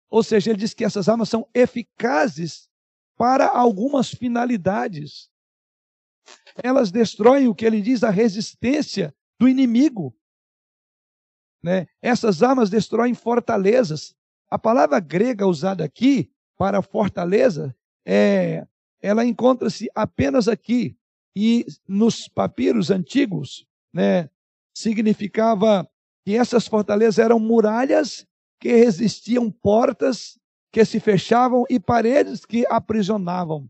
[0.10, 2.70] Ou seja, ele diz que essas armas são eficazes
[3.18, 5.30] para algumas finalidades
[6.64, 10.16] elas destroem o que ele diz, a resistência do inimigo.
[11.68, 11.86] Né?
[12.02, 14.16] Essas armas destroem fortalezas.
[14.50, 17.76] A palavra grega usada aqui para fortaleza
[18.06, 18.66] é,
[19.02, 20.96] ela encontra-se apenas aqui
[21.36, 24.30] e nos papiros antigos, né,
[24.74, 25.86] significava
[26.26, 28.26] que essas fortalezas eram muralhas
[28.62, 30.40] que resistiam portas
[30.72, 33.70] que se fechavam e paredes que aprisionavam.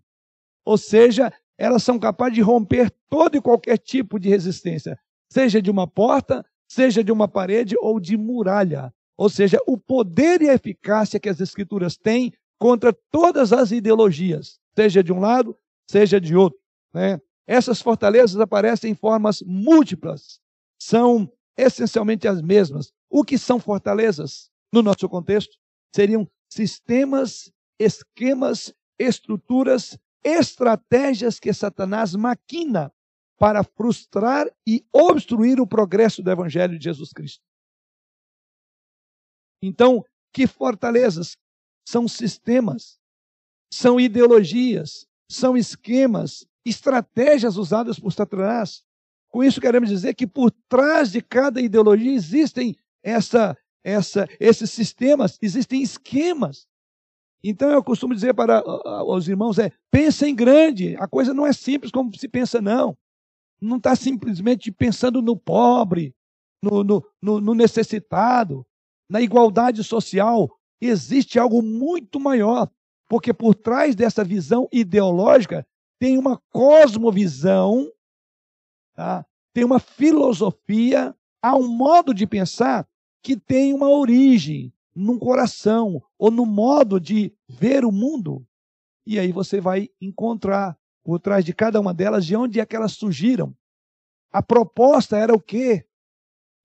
[0.63, 4.99] Ou seja, elas são capazes de romper todo e qualquer tipo de resistência,
[5.31, 8.93] seja de uma porta, seja de uma parede ou de muralha.
[9.17, 14.59] Ou seja, o poder e a eficácia que as Escrituras têm contra todas as ideologias,
[14.75, 15.57] seja de um lado,
[15.89, 16.59] seja de outro.
[16.93, 17.19] Né?
[17.47, 20.39] Essas fortalezas aparecem em formas múltiplas,
[20.79, 22.91] são essencialmente as mesmas.
[23.09, 25.57] O que são fortalezas, no nosso contexto,
[25.95, 32.91] seriam sistemas, esquemas, estruturas estratégias que Satanás maquina
[33.37, 37.43] para frustrar e obstruir o progresso do Evangelho de Jesus Cristo.
[39.61, 41.37] Então, que fortalezas?
[41.87, 42.99] São sistemas,
[43.71, 48.83] são ideologias, são esquemas, estratégias usadas por Satanás.
[49.29, 55.37] Com isso, queremos dizer que por trás de cada ideologia existem essa, essa, esses sistemas,
[55.41, 56.67] existem esquemas
[57.43, 58.63] então eu costumo dizer para
[59.05, 60.95] os irmãos é, pensa em grande.
[60.97, 62.97] A coisa não é simples como se pensa, não.
[63.59, 66.15] Não está simplesmente pensando no pobre,
[66.61, 68.65] no, no, no, no necessitado,
[69.09, 70.49] na igualdade social.
[70.79, 72.69] Existe algo muito maior,
[73.09, 75.65] porque por trás dessa visão ideológica
[75.99, 77.91] tem uma cosmovisão,
[78.95, 79.25] tá?
[79.53, 82.87] tem uma filosofia, há um modo de pensar
[83.23, 88.45] que tem uma origem, num coração ou no modo de ver o mundo.
[89.05, 92.75] E aí você vai encontrar por trás de cada uma delas de onde é que
[92.75, 93.55] elas surgiram.
[94.29, 95.85] A proposta era o quê?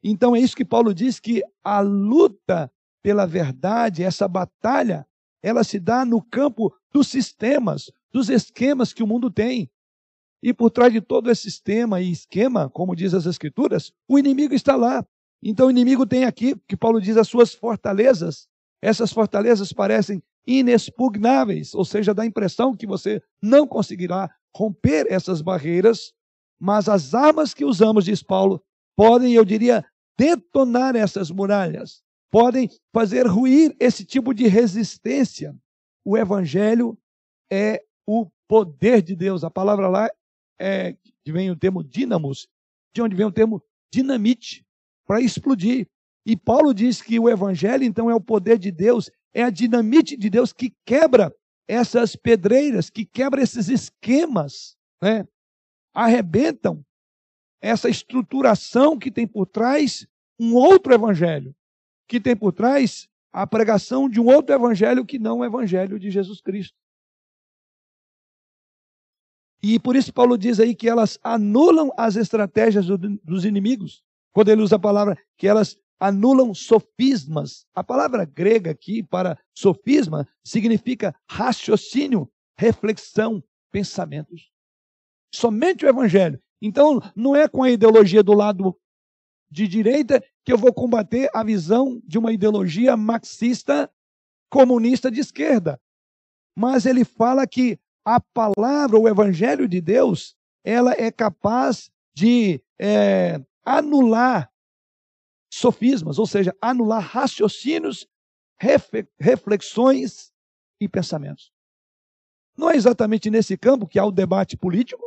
[0.03, 2.69] Então é isso que Paulo diz que a luta
[3.01, 5.07] pela verdade, essa batalha,
[5.41, 9.71] ela se dá no campo dos sistemas, dos esquemas que o mundo tem.
[10.43, 14.55] E por trás de todo esse sistema e esquema, como diz as Escrituras, o inimigo
[14.55, 15.07] está lá.
[15.41, 18.49] Então o inimigo tem aqui, que Paulo diz, as suas fortalezas.
[18.83, 25.41] Essas fortalezas parecem inexpugnáveis, ou seja, dá a impressão que você não conseguirá romper essas
[25.41, 26.13] barreiras,
[26.61, 28.63] mas as armas que usamos, diz Paulo,
[28.97, 29.85] podem, eu diria,
[30.19, 35.57] detonar essas muralhas, podem fazer ruir esse tipo de resistência.
[36.05, 36.99] O evangelho
[37.51, 39.45] é o poder de Deus.
[39.45, 40.09] A palavra lá
[40.61, 42.49] é que vem o termo dínamos,
[42.95, 44.65] de onde vem o termo dinamite
[45.07, 45.87] para explodir.
[46.25, 50.17] E Paulo diz que o evangelho, então, é o poder de Deus, é a dinamite
[50.17, 51.35] de Deus que quebra
[51.67, 55.27] essas pedreiras, que quebra esses esquemas, né?
[55.95, 56.85] arrebentam
[57.61, 60.07] essa estruturação que tem por trás
[60.39, 61.55] um outro evangelho,
[62.09, 66.11] que tem por trás a pregação de um outro evangelho que não o evangelho de
[66.11, 66.77] Jesus Cristo.
[69.63, 74.03] E por isso Paulo diz aí que elas anulam as estratégias do, dos inimigos.
[74.33, 77.65] Quando ele usa a palavra que elas anulam sofismas.
[77.73, 84.51] A palavra grega aqui para sofisma significa raciocínio, reflexão, pensamentos.
[85.33, 86.43] Somente o evangelho.
[86.61, 88.77] Então, não é com a ideologia do lado
[89.49, 93.89] de direita que eu vou combater a visão de uma ideologia marxista
[94.51, 95.81] comunista de esquerda.
[96.57, 100.35] Mas ele fala que a palavra, o evangelho de Deus,
[100.65, 104.52] ela é capaz de é, anular
[105.53, 108.09] sofismas, ou seja, anular raciocínios,
[109.21, 110.33] reflexões
[110.81, 111.53] e pensamentos.
[112.57, 115.03] Não é exatamente nesse campo que há o debate político?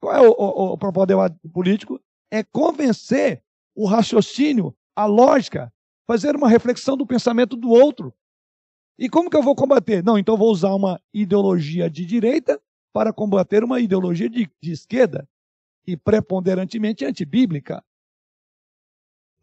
[0.00, 2.00] Qual é o, o, o propósito do debate político?
[2.30, 3.42] É convencer
[3.74, 5.72] o raciocínio, a lógica,
[6.06, 8.14] fazer uma reflexão do pensamento do outro.
[8.96, 10.04] E como que eu vou combater?
[10.04, 15.28] Não, então vou usar uma ideologia de direita para combater uma ideologia de, de esquerda
[15.86, 17.84] e preponderantemente antibíblica.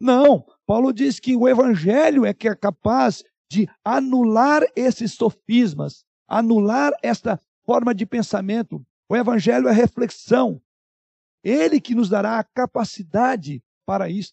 [0.00, 6.92] Não, Paulo diz que o evangelho é que é capaz de anular esses sofismas, anular
[7.02, 8.84] esta forma de pensamento.
[9.08, 10.62] O evangelho é reflexão.
[11.44, 14.32] Ele que nos dará a capacidade para isso.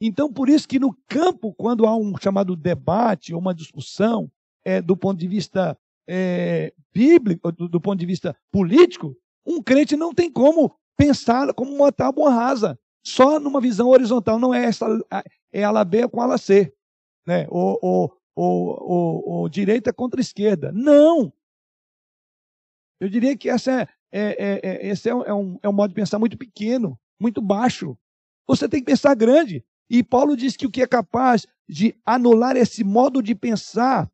[0.00, 4.30] Então, por isso que no campo, quando há um chamado debate ou uma discussão
[4.64, 9.14] é, do ponto de vista é, bíblico, do, do ponto de vista político,
[9.44, 14.52] um crente não tem como pensar como uma tábua rasa, só numa visão horizontal, não
[14.52, 14.86] é essa
[15.52, 16.72] é ala B com ala C,
[17.26, 17.46] né?
[17.50, 20.70] ou, ou, ou, ou, direita contra esquerda.
[20.72, 21.32] Não!
[23.00, 25.94] Eu diria que essa é, é, é, é esse é um, é um modo de
[25.94, 27.96] pensar muito pequeno, muito baixo.
[28.46, 29.64] Você tem que pensar grande.
[29.88, 34.10] E Paulo diz que o que é capaz de anular esse modo de pensar,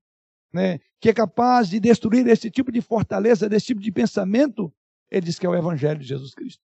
[0.53, 4.73] né, que é capaz de destruir esse tipo de fortaleza, desse tipo de pensamento,
[5.11, 6.63] ele diz que é o Evangelho de Jesus Cristo.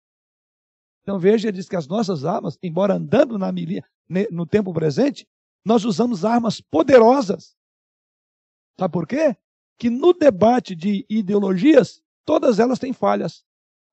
[1.08, 3.82] Então veja, ele diz que as nossas armas, embora andando na milia,
[4.30, 5.26] no tempo presente,
[5.64, 7.56] nós usamos armas poderosas.
[8.78, 9.34] Sabe por quê?
[9.80, 13.46] Que no debate de ideologias, todas elas têm falhas.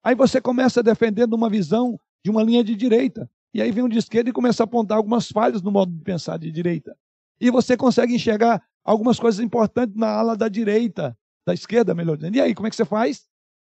[0.03, 3.31] Aí você começa defendendo uma visão de uma linha de direita.
[3.55, 6.03] E aí vem um de esquerda e começa a apontar algumas falhas no modo de
[6.03, 6.99] pensar de direita.
[7.41, 12.35] E você consegue enxergar algumas coisas importantes na ala da direita, da esquerda, melhor dizendo.
[12.35, 13.25] E aí, como é que você faz?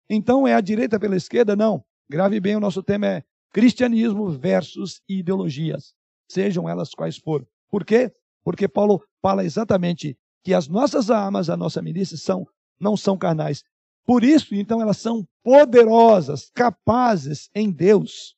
[0.10, 1.56] Então é a direita pela esquerda?
[1.56, 1.82] Não.
[2.10, 5.94] Grave bem, o nosso tema é cristianismo versus ideologias,
[6.30, 7.48] sejam elas quais forem.
[7.70, 8.12] Por quê?
[8.44, 12.48] Porque Paulo fala exatamente que as nossas armas, a nossa milícia, são,
[12.80, 13.64] não são carnais.
[14.06, 18.38] Por isso, então, elas são poderosas, capazes em Deus.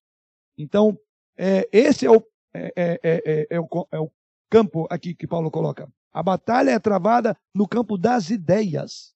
[0.57, 0.97] Então,
[1.37, 4.11] é, esse é o, é, é, é, é, o, é o
[4.49, 5.87] campo aqui que Paulo coloca.
[6.11, 9.13] A batalha é travada no campo das ideias.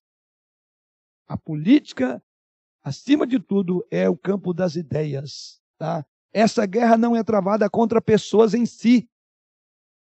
[1.27, 2.21] A política,
[2.83, 5.59] acima de tudo, é o campo das ideias.
[5.83, 6.05] Tá?
[6.31, 9.09] Essa guerra não é travada contra pessoas em si.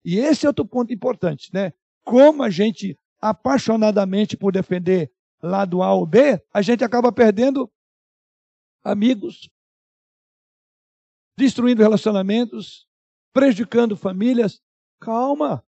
[0.04, 1.72] E esse é outro ponto importante, né?
[2.04, 7.68] Como a gente apaixonadamente por defender lado A ou B, a gente acaba perdendo
[8.84, 9.50] amigos,
[11.36, 12.86] destruindo relacionamentos,
[13.32, 14.62] prejudicando famílias.
[15.00, 15.64] Calma.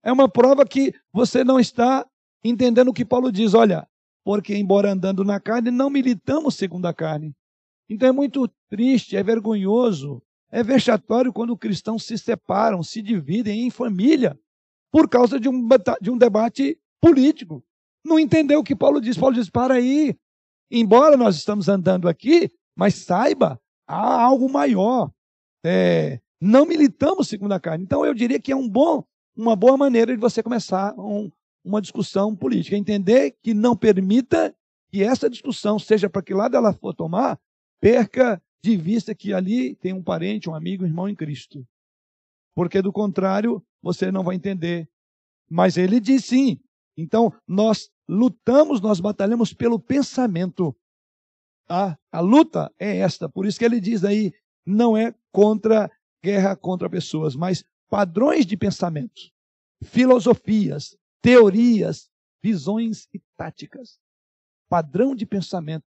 [0.00, 2.08] É uma prova que você não está
[2.44, 3.52] entendendo o que Paulo diz.
[3.52, 3.84] Olha,
[4.22, 7.34] porque embora andando na carne, não militamos segundo a carne.
[7.90, 13.70] Então é muito triste, é vergonhoso, é vexatório quando cristãos se separam, se dividem em
[13.70, 14.38] família,
[14.92, 15.68] por causa de um,
[16.00, 17.64] de um debate político.
[18.04, 19.18] Não entendeu o que Paulo diz.
[19.18, 20.16] Paulo diz: para aí,
[20.70, 25.10] embora nós estamos andando aqui, mas saiba, há algo maior.
[25.64, 27.84] É, não militamos segundo a carne.
[27.84, 29.04] Então, eu diria que é um bom,
[29.36, 31.30] uma boa maneira de você começar um,
[31.64, 32.76] uma discussão política.
[32.76, 34.54] Entender que não permita
[34.90, 37.38] que essa discussão, seja para que lado ela for tomar,
[37.80, 41.66] perca de vista que ali tem um parente, um amigo, um irmão em Cristo.
[42.54, 44.88] Porque do contrário, você não vai entender.
[45.48, 46.60] Mas ele diz sim.
[46.96, 50.76] Então, nós lutamos, nós batalhamos pelo pensamento.
[51.66, 51.98] Tá?
[52.12, 53.28] A luta é esta.
[53.28, 54.32] Por isso que ele diz aí,
[54.66, 55.90] não é contra
[56.22, 59.32] guerra contra pessoas, mas padrões de pensamento,
[59.82, 62.10] filosofias, teorias,
[62.42, 63.98] visões e táticas.
[64.68, 65.84] Padrão de pensamento.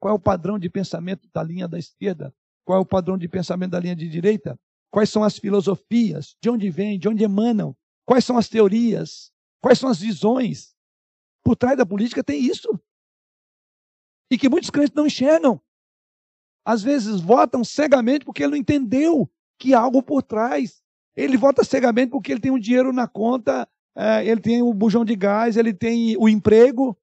[0.00, 2.34] Qual é o padrão de pensamento da linha da esquerda?
[2.64, 4.58] Qual é o padrão de pensamento da linha de direita?
[4.90, 6.36] Quais são as filosofias?
[6.40, 6.98] De onde vêm?
[6.98, 7.76] De onde emanam?
[8.06, 9.32] Quais são as teorias?
[9.60, 10.74] Quais são as visões?
[11.42, 12.68] Por trás da política tem isso.
[14.30, 15.60] E que muitos crentes não enxergam.
[16.64, 20.82] às vezes votam cegamente porque ele não entendeu que há algo por trás.
[21.16, 25.04] Ele vota cegamente porque ele tem o dinheiro na conta, é, ele tem o bujão
[25.04, 26.96] de gás, ele tem o emprego.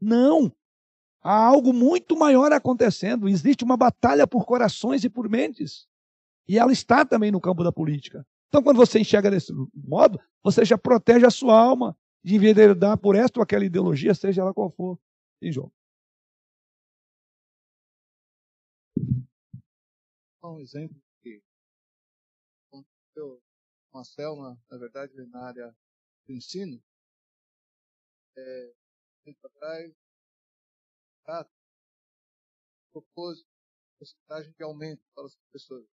[0.00, 0.52] Não.
[1.28, 3.28] Há algo muito maior acontecendo.
[3.28, 5.86] Existe uma batalha por corações e por mentes.
[6.48, 8.26] E ela está também no campo da política.
[8.48, 13.14] Então, quando você enxerga desse modo, você já protege a sua alma de enveredar por
[13.14, 14.98] esta ou aquela ideologia, seja ela qual for.
[15.42, 15.70] Em jogo.
[20.42, 21.42] Um exemplo que
[22.72, 23.38] aconteceu
[23.92, 25.76] com a Selma, na verdade, na área
[26.26, 26.82] do ensino.
[28.34, 28.72] É,
[29.26, 30.07] tempo atrás,
[32.90, 33.44] propôs
[33.98, 35.88] porcentagem de aumento para os professores.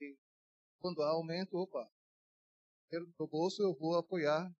[0.00, 0.16] E
[0.80, 1.88] quando há aumento, opa,
[2.90, 4.52] dinheiro do bolso eu vou apoiar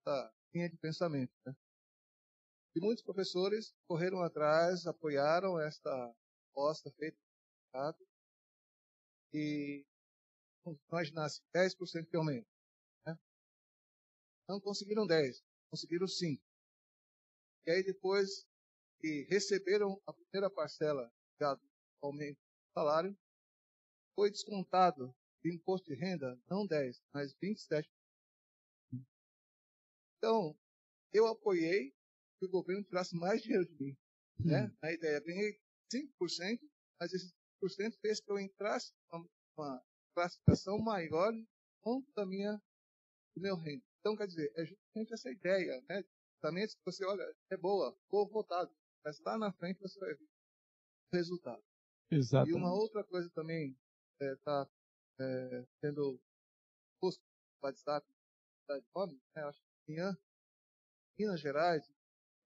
[0.00, 1.32] essa linha de pensamento.
[1.44, 1.54] Né?
[2.74, 6.14] E muitos professores correram atrás, apoiaram esta
[6.46, 8.08] proposta feita no mercado
[9.34, 9.84] e
[10.90, 12.48] imaginasse 10% de aumento.
[13.06, 13.18] Né?
[14.48, 16.47] Não conseguiram 10, conseguiram 5.
[17.68, 18.48] E aí depois
[18.98, 21.60] que receberam a primeira parcela do
[22.00, 23.14] aumento do salário,
[24.14, 27.86] foi descontado de imposto de renda, não 10, mas 27.
[30.16, 30.58] Então,
[31.12, 31.94] eu apoiei
[32.38, 33.98] que o governo tirasse mais dinheiro de mim.
[34.40, 34.46] Hum.
[34.46, 34.76] Né?
[34.80, 35.60] A ideia, ganhei
[35.92, 36.58] 5%,
[36.98, 37.30] mas esse
[37.62, 38.94] 5% fez que eu entrasse
[39.58, 41.34] uma classificação maior
[41.82, 42.54] conta da minha,
[43.36, 43.84] do meu renda.
[44.00, 46.02] Então, quer dizer, é justamente essa ideia, né?
[46.38, 48.72] Justamente que você olha, é boa, vou votado,
[49.04, 51.62] mas lá na frente você vai ver o resultado.
[52.12, 52.54] Exatamente.
[52.54, 53.76] E uma outra coisa também
[54.20, 54.70] está é, tá,
[55.18, 56.20] é, sendo
[57.00, 58.06] posto no WhatsApp
[58.68, 59.42] da Fome, né?
[59.42, 60.16] acho que amanhã,
[61.18, 61.92] Minas Gerais,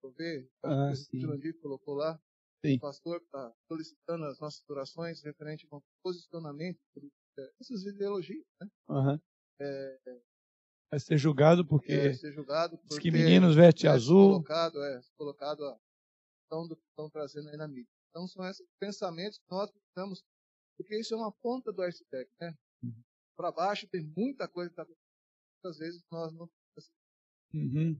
[0.01, 2.19] vou ver, ah, o Jurandir colocou lá,
[2.65, 2.77] sim.
[2.77, 6.79] o pastor está solicitando as nossas orações referente ao posicionamento
[7.37, 8.67] é, essas ideologias, né?
[8.89, 9.19] Uhum.
[9.61, 10.21] É,
[10.93, 14.33] vai ser julgado porque é, ser julgado por que meninos vestem azul.
[14.33, 15.77] Colocado, é, colocado a
[16.67, 17.89] que estão trazendo aí na mídia.
[18.11, 20.23] Então são esses pensamentos que nós precisamos,
[20.77, 22.53] porque isso é uma ponta do iceberg, né?
[22.83, 22.93] Uhum.
[23.35, 24.93] Para baixo tem muita coisa que está
[25.63, 26.47] muitas vezes nós não
[27.55, 27.99] uhum.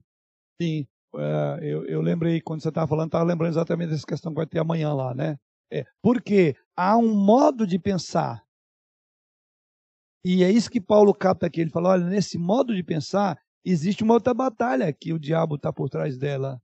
[0.62, 0.86] Sim,
[1.16, 4.46] uh, eu, eu lembrei, quando você estava falando, estava lembrando exatamente dessa questão que vai
[4.46, 5.36] ter amanhã lá, né?
[5.72, 8.43] É, porque há um modo de pensar
[10.24, 11.60] e é isso que Paulo capta aqui.
[11.60, 15.72] Ele fala: olha, nesse modo de pensar, existe uma outra batalha que o diabo está
[15.72, 16.60] por trás dela.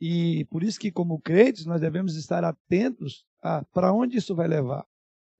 [0.00, 4.46] E por isso que, como crentes, nós devemos estar atentos a para onde isso vai
[4.46, 4.86] levar.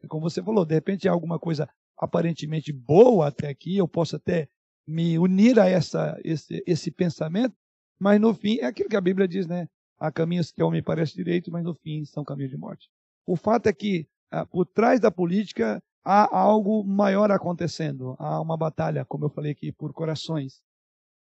[0.02, 4.16] E como você falou, de repente é alguma coisa aparentemente boa até aqui, eu posso
[4.16, 4.48] até
[4.86, 7.54] me unir a essa, esse, esse pensamento,
[7.98, 9.68] mas no fim é aquilo que a Bíblia diz, né?
[9.98, 12.88] Há caminhos que ao me parece direito, mas no fim são caminhos de morte.
[13.26, 18.16] O fato é que ah, por trás da política há algo maior acontecendo.
[18.18, 20.62] Há uma batalha, como eu falei aqui, por corações.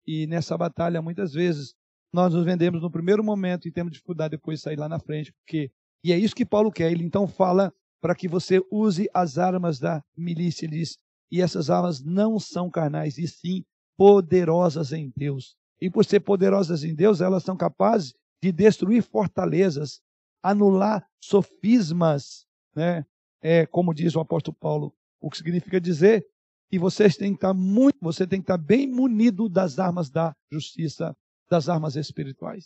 [0.06, 1.76] E nessa batalha, muitas vezes,
[2.14, 5.34] nós nos vendemos no primeiro momento e temos dificuldade depois de sair lá na frente,
[5.34, 5.70] porque.
[6.04, 6.90] E é isso que Paulo quer.
[6.90, 10.66] Ele então fala para que você use as armas da milícia.
[10.66, 10.98] Ele diz:
[11.30, 13.66] e essas armas não são carnais, e sim
[13.98, 15.58] poderosas em Deus.
[15.82, 20.00] E por ser poderosas em Deus, elas são capazes de destruir fortalezas,
[20.42, 23.06] anular sofismas, né?
[23.42, 26.26] É, como diz o apóstolo Paulo, o que significa dizer
[26.70, 30.36] que vocês têm que estar muito, você tem que estar bem munido das armas da
[30.52, 31.16] justiça,
[31.50, 32.66] das armas espirituais.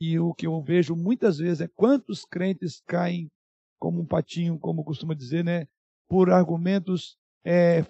[0.00, 3.30] E o que eu vejo muitas vezes é quantos crentes caem
[3.78, 5.66] como um patinho, como costuma dizer, né,
[6.08, 7.84] por argumentos é,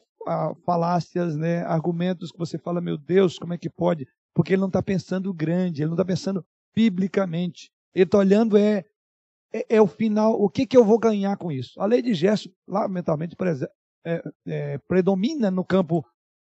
[0.65, 4.07] falácias, né, argumentos que você fala, meu Deus, como é que pode?
[4.35, 6.45] Porque ele não está pensando grande, ele não está pensando
[6.75, 7.71] biblicamente.
[7.95, 8.85] Ele está olhando é
[9.53, 11.81] é, é, o final, o que, que eu vou ganhar com isso?
[11.81, 13.37] A lei de gesto, lamentavelmente,
[14.05, 16.05] é, é, predomina no campo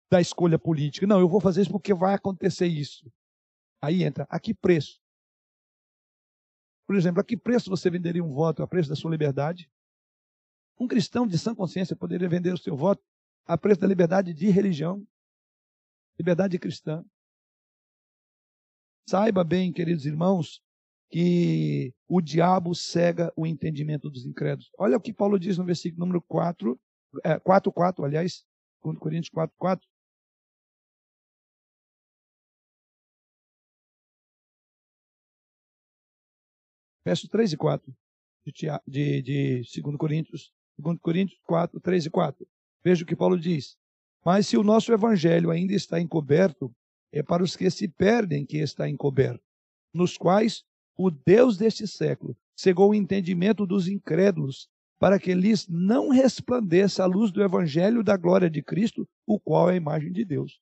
[0.10, 1.06] da escolha política.
[1.06, 3.12] Não, eu vou fazer isso porque vai acontecer isso.
[3.82, 5.02] Aí entra, a que preço?
[6.88, 9.70] Por exemplo, a que preço você venderia um voto a preço da sua liberdade?
[10.80, 13.04] Um cristão de sã consciência poderia vender o seu voto
[13.46, 15.06] a preço da liberdade de religião,
[16.18, 17.04] liberdade cristã.
[19.10, 20.63] Saiba bem, queridos irmãos,
[21.14, 24.72] que o diabo cega o entendimento dos incrédulos.
[24.80, 26.80] Olha o que Paulo diz no versículo número 4,
[27.24, 28.44] é, 4, 4, aliás,
[28.82, 29.88] Coríntios 4, 4.
[37.06, 37.96] Verso 3 e 4
[38.44, 42.48] de, de, de 2 Coríntios, 2 Coríntios 4, 3 e 4.
[42.84, 43.78] Veja o que Paulo diz.
[44.26, 46.76] Mas se o nosso evangelho ainda está encoberto,
[47.12, 49.46] é para os que se perdem que está encoberto,
[49.94, 50.66] nos quais
[50.98, 54.68] o Deus deste século cegou o entendimento dos incrédulos,
[55.00, 59.70] para que lhes não resplandeça a luz do evangelho da glória de Cristo, o qual
[59.70, 60.60] é a imagem de Deus.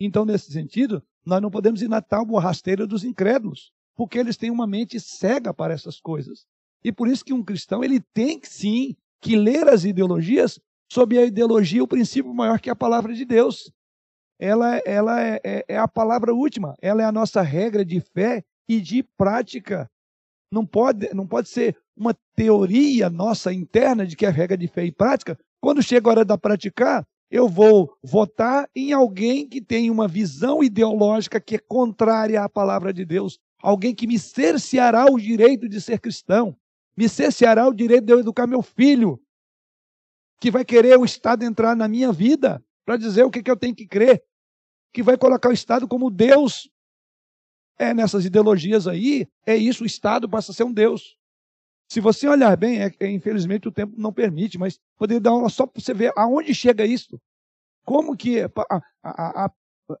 [0.00, 4.50] Então, nesse sentido, nós não podemos ir na tábua rasteira dos incrédulos, porque eles têm
[4.50, 6.46] uma mente cega para essas coisas.
[6.82, 10.60] E por isso que um cristão, ele tem sim que ler as ideologias
[10.90, 13.72] sob a ideologia, o princípio maior que é a palavra de Deus.
[14.38, 18.44] Ela, ela é, é, é a palavra última, ela é a nossa regra de fé
[18.68, 19.90] e de prática.
[20.50, 24.84] Não pode, não pode ser uma teoria nossa interna de que é regra de fé
[24.84, 25.38] e prática.
[25.60, 30.62] Quando chega a hora da praticar, eu vou votar em alguém que tem uma visão
[30.62, 33.38] ideológica que é contrária à palavra de Deus.
[33.60, 36.56] Alguém que me cerceará o direito de ser cristão,
[36.96, 39.20] me cerceará o direito de eu educar meu filho,
[40.40, 43.56] que vai querer o Estado entrar na minha vida para dizer o que, que eu
[43.56, 44.22] tenho que crer,
[44.92, 46.70] que vai colocar o Estado como Deus
[47.78, 51.16] é nessas ideologias aí, é isso, o Estado passa a ser um Deus.
[51.88, 55.48] Se você olhar bem, é, é, infelizmente o tempo não permite, mas poderia dar uma
[55.48, 57.20] só para você ver aonde chega isso.
[57.84, 58.50] Como que a,
[59.04, 59.50] a,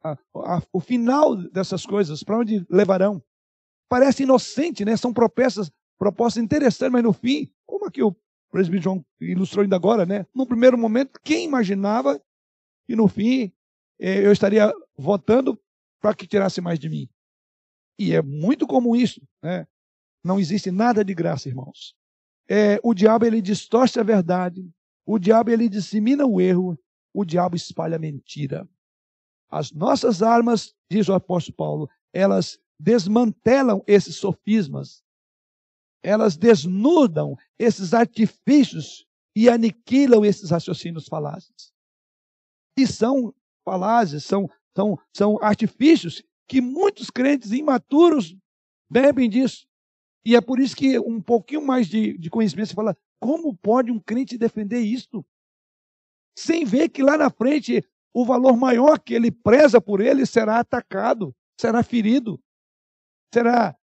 [0.02, 3.22] a, o final dessas coisas, para onde levarão?
[3.88, 4.96] Parece inocente, né?
[4.96, 8.16] São propostas, propostas interessantes, mas no fim, como aqui o
[8.50, 10.26] presbítero João ilustrou ainda agora, né?
[10.34, 12.20] No primeiro momento, quem imaginava
[12.88, 13.52] que no fim
[14.00, 15.56] eh, eu estaria votando
[16.00, 17.08] para que tirasse mais de mim?
[17.98, 19.20] E é muito comum isso.
[19.42, 19.66] Né?
[20.24, 21.94] Não existe nada de graça, irmãos.
[22.48, 24.68] É, o diabo ele distorce a verdade,
[25.04, 26.78] o diabo ele dissemina o erro,
[27.12, 28.68] o diabo espalha a mentira.
[29.48, 35.02] As nossas armas, diz o apóstolo Paulo, elas desmantelam esses sofismas,
[36.02, 41.72] elas desnudam esses artifícios e aniquilam esses raciocínios falazes.
[42.78, 43.34] E são
[43.64, 48.36] falazes, são, são, são artifícios que muitos crentes imaturos
[48.90, 49.66] bebem disso.
[50.24, 53.90] E é por isso que um pouquinho mais de, de conhecimento você fala: como pode
[53.90, 55.24] um crente defender isto?
[56.38, 57.82] Sem ver que lá na frente
[58.12, 62.40] o valor maior que ele preza por ele será atacado, será ferido,
[63.32, 63.76] será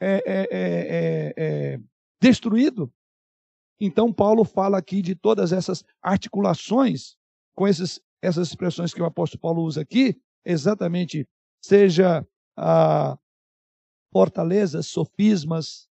[0.00, 1.80] é, é, é, é
[2.20, 2.92] destruído.
[3.80, 7.16] Então, Paulo fala aqui de todas essas articulações,
[7.54, 11.28] com esses, essas expressões que o apóstolo Paulo usa aqui, exatamente
[11.62, 12.26] seja
[14.12, 15.88] fortalezas, sofismas.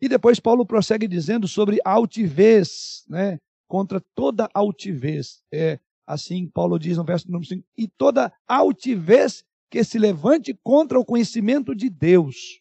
[0.00, 3.38] E depois Paulo prossegue dizendo sobre altivez, né?
[3.66, 5.42] Contra toda altivez.
[5.52, 10.98] É assim Paulo diz no verso número 5, e toda altivez que se levante contra
[10.98, 12.60] o conhecimento de Deus.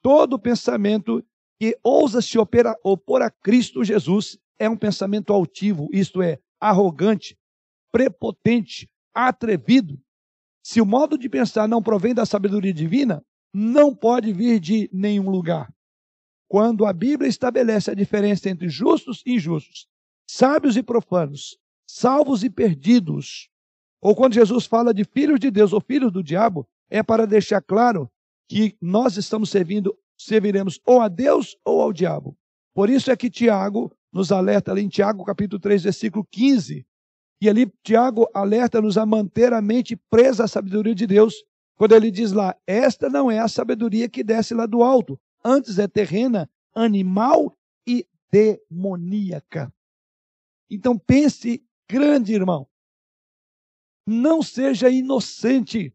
[0.00, 1.24] Todo pensamento
[1.58, 7.36] que ousa se opera, opor a Cristo Jesus é um pensamento altivo, isto é, arrogante,
[7.90, 10.00] prepotente, atrevido,
[10.70, 15.28] se o modo de pensar não provém da sabedoria divina, não pode vir de nenhum
[15.28, 15.68] lugar.
[16.48, 19.88] Quando a Bíblia estabelece a diferença entre justos e injustos,
[20.30, 21.58] sábios e profanos,
[21.88, 23.48] salvos e perdidos,
[24.00, 27.60] ou quando Jesus fala de filhos de Deus ou filhos do diabo, é para deixar
[27.60, 28.08] claro
[28.48, 32.38] que nós estamos servindo, serviremos ou a Deus ou ao diabo.
[32.72, 36.86] Por isso é que Tiago nos alerta ali em Tiago capítulo 3, versículo 15,
[37.40, 41.34] e ali Tiago alerta-nos a manter a mente presa à sabedoria de Deus,
[41.74, 45.78] quando ele diz lá: Esta não é a sabedoria que desce lá do alto, antes
[45.78, 49.72] é terrena, animal e demoníaca.
[50.68, 52.68] Então pense grande, irmão.
[54.06, 55.94] Não seja inocente.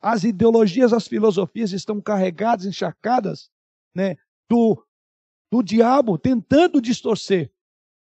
[0.00, 3.50] As ideologias, as filosofias estão carregadas, encharcadas
[3.94, 4.16] né,
[4.48, 4.84] do,
[5.50, 7.50] do diabo tentando distorcer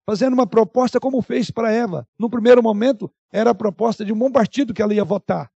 [0.09, 2.09] fazendo uma proposta como fez para Eva.
[2.19, 5.53] No primeiro momento, era a proposta de um bom partido que ela ia votar.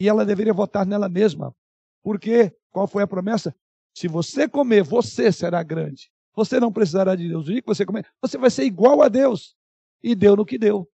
[0.00, 1.54] E ela deveria votar nela mesma.
[2.02, 3.54] Porque qual foi a promessa?
[3.94, 6.10] Se você comer, você será grande.
[6.34, 7.44] Você não precisará de Deus.
[7.44, 9.54] O dia que você comer, você vai ser igual a Deus.
[10.02, 10.90] E deu no que deu.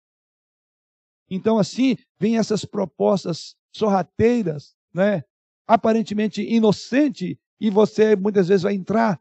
[1.28, 5.24] Então, assim, vem essas propostas sorrateiras, né?
[5.66, 9.20] aparentemente inocente, e você muitas vezes vai entrar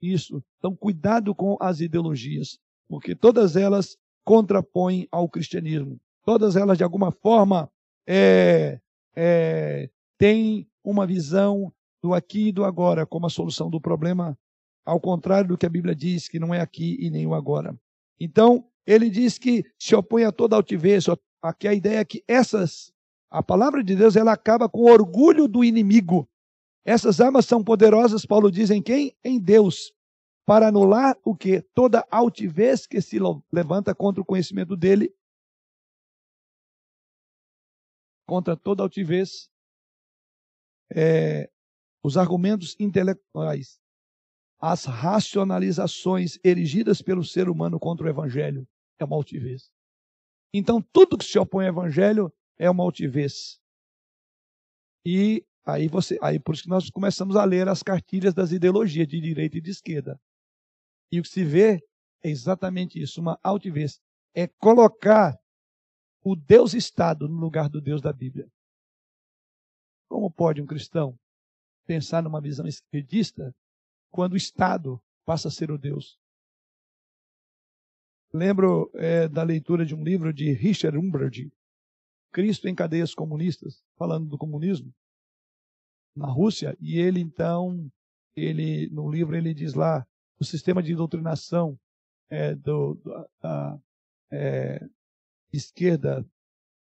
[0.00, 0.42] isso.
[0.58, 5.98] Então, cuidado com as ideologias, porque todas elas contrapõem ao cristianismo.
[6.24, 7.70] Todas elas, de alguma forma,
[8.06, 8.80] é,
[9.14, 11.72] é, têm uma visão
[12.02, 14.38] do aqui e do agora como a solução do problema,
[14.84, 17.78] ao contrário do que a Bíblia diz, que não é aqui e nem o agora.
[18.18, 21.06] Então, ele diz que se opõe a toda altivez,
[21.42, 22.92] aqui a ideia é que essas,
[23.30, 26.28] a palavra de Deus, ela acaba com o orgulho do inimigo.
[26.84, 29.16] Essas armas são poderosas, Paulo diz em quem?
[29.22, 29.92] Em Deus,
[30.46, 31.62] para anular o que?
[31.74, 33.18] Toda altivez que se
[33.52, 35.14] levanta contra o conhecimento dele,
[38.26, 39.50] contra toda altivez,
[40.92, 41.50] é,
[42.02, 43.80] os argumentos intelectuais,
[44.58, 48.66] as racionalizações erigidas pelo ser humano contra o evangelho
[48.98, 49.70] é uma altivez.
[50.52, 53.60] Então, tudo que se opõe ao evangelho é uma altivez.
[55.04, 59.06] E aí você, aí por isso que nós começamos a ler as cartilhas das ideologias
[59.06, 60.20] de direita e de esquerda.
[61.12, 61.82] E o que se vê
[62.22, 64.00] é exatamente isso, uma altivez.
[64.34, 65.36] É colocar
[66.22, 68.48] o Deus Estado no lugar do Deus da Bíblia.
[70.08, 71.18] Como pode um cristão
[71.86, 73.54] pensar numa visão esquerdista
[74.10, 76.18] quando o Estado passa a ser o Deus?
[78.32, 81.50] Lembro é, da leitura de um livro de Richard Umberg,
[82.32, 84.94] Cristo em cadeias comunistas, falando do comunismo
[86.14, 87.90] na Rússia, e ele então,
[88.36, 90.06] ele no livro ele diz lá
[90.38, 91.78] o sistema de doutrinação
[92.28, 92.98] é, do,
[93.40, 93.78] da
[94.30, 94.88] é,
[95.52, 96.26] esquerda,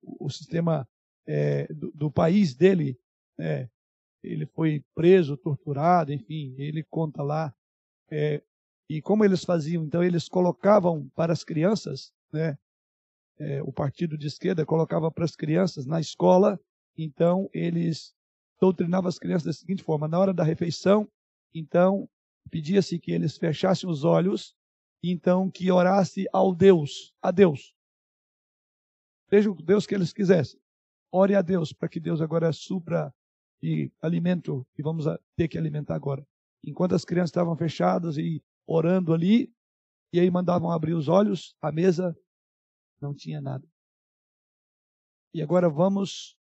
[0.03, 0.89] o sistema
[1.27, 2.99] é, do, do, país dele,
[3.39, 3.69] é,
[4.23, 7.55] ele foi preso, torturado, enfim, ele conta lá.
[8.11, 8.43] É,
[8.89, 9.85] e como eles faziam?
[9.85, 12.57] Então, eles colocavam para as crianças, né,
[13.39, 16.59] é, o partido de esquerda colocava para as crianças na escola,
[16.97, 18.15] então eles
[18.61, 21.09] doutrinavam as crianças da seguinte forma: na hora da refeição,
[21.55, 22.09] então
[22.51, 24.55] pedia-se que eles fechassem os olhos,
[25.03, 27.75] então que orasse ao Deus, a Deus.
[29.29, 30.61] Seja o Deus que eles quisessem.
[31.11, 33.13] Ore a Deus para que Deus agora supra
[33.63, 35.05] e alimento que vamos
[35.35, 36.27] ter que alimentar agora.
[36.63, 39.53] Enquanto as crianças estavam fechadas e orando ali,
[40.13, 42.17] e aí mandavam abrir os olhos, a mesa
[43.01, 43.67] não tinha nada.
[45.35, 46.39] E agora vamos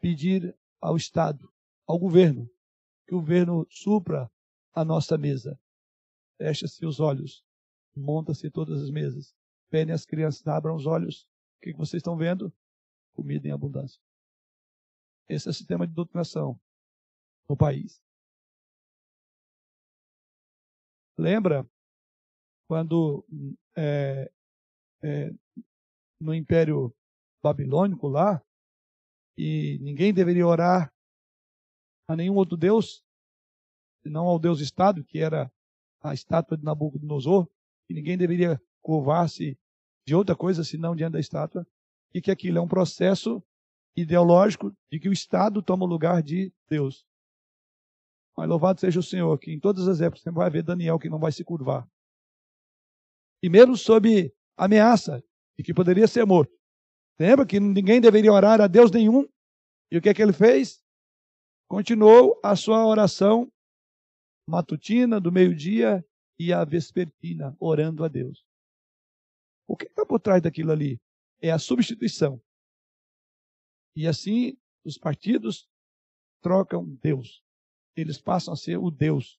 [0.00, 1.52] pedir ao Estado,
[1.86, 2.48] ao governo,
[3.06, 4.30] que o governo supra
[4.72, 5.58] a nossa mesa.
[6.38, 7.44] Fecha-se os olhos,
[7.94, 9.34] monta-se todas as mesas.
[9.68, 11.24] Pedem as crianças, abram os olhos.
[11.58, 12.52] O que vocês estão vendo?
[13.14, 14.00] Comida em abundância.
[15.28, 16.58] Esse é o sistema de doutrinação
[17.48, 18.02] no país.
[21.18, 21.68] Lembra
[22.66, 23.26] quando
[23.76, 24.30] é,
[25.02, 25.30] é,
[26.20, 26.94] no Império
[27.42, 28.42] Babilônico lá,
[29.42, 30.92] e ninguém deveria orar
[32.06, 33.02] a nenhum outro Deus,
[34.02, 35.50] senão ao Deus Estado, que era
[36.02, 37.48] a estátua de Nabucodonosor,
[37.88, 39.58] e ninguém deveria curvar-se
[40.06, 41.66] de outra coisa senão diante da estátua,
[42.12, 43.42] e que aquilo é um processo
[43.96, 47.06] ideológico de que o Estado toma o lugar de Deus.
[48.36, 51.08] Mas louvado seja o Senhor, que em todas as épocas você vai ver Daniel que
[51.08, 51.88] não vai se curvar.
[53.42, 55.24] E mesmo sob ameaça
[55.56, 56.59] de que poderia ser morto.
[57.20, 59.28] Lembra que ninguém deveria orar a Deus nenhum?
[59.90, 60.82] E o que é que ele fez?
[61.68, 63.52] Continuou a sua oração
[64.48, 66.02] matutina, do meio-dia
[66.38, 68.42] e a vespertina, orando a Deus.
[69.68, 70.98] O que está por trás daquilo ali?
[71.42, 72.40] É a substituição.
[73.94, 75.68] E assim, os partidos
[76.40, 77.44] trocam Deus.
[77.94, 79.38] Eles passam a ser o Deus.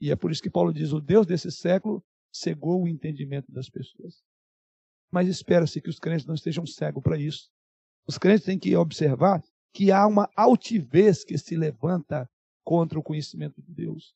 [0.00, 3.68] E é por isso que Paulo diz: o Deus desse século cegou o entendimento das
[3.68, 4.24] pessoas.
[5.10, 7.50] Mas espera-se que os crentes não estejam cegos para isso.
[8.06, 9.42] Os crentes têm que observar
[9.72, 12.28] que há uma altivez que se levanta
[12.64, 14.14] contra o conhecimento de Deus.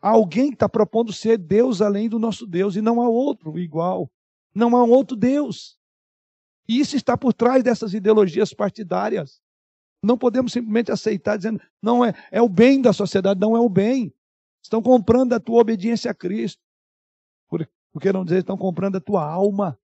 [0.00, 3.58] Há alguém que está propondo ser Deus além do nosso Deus, e não há outro
[3.58, 4.10] igual.
[4.54, 5.78] Não há um outro Deus.
[6.68, 9.40] E isso está por trás dessas ideologias partidárias.
[10.02, 13.68] Não podemos simplesmente aceitar dizendo, não é, é o bem da sociedade, não é o
[13.68, 14.12] bem.
[14.62, 16.60] Estão comprando a tua obediência a Cristo.
[17.48, 19.78] Por, por que não dizer, estão comprando a tua alma.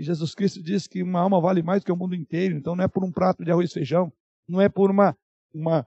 [0.00, 2.56] E Jesus Cristo disse que uma alma vale mais que o mundo inteiro.
[2.56, 4.10] Então não é por um prato de arroz e feijão,
[4.48, 5.14] não é por uma,
[5.52, 5.86] uma,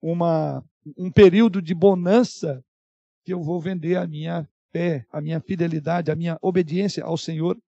[0.00, 0.64] uma,
[0.96, 2.64] um período de bonança
[3.22, 7.58] que eu vou vender a minha fé, a minha fidelidade, a minha obediência ao Senhor.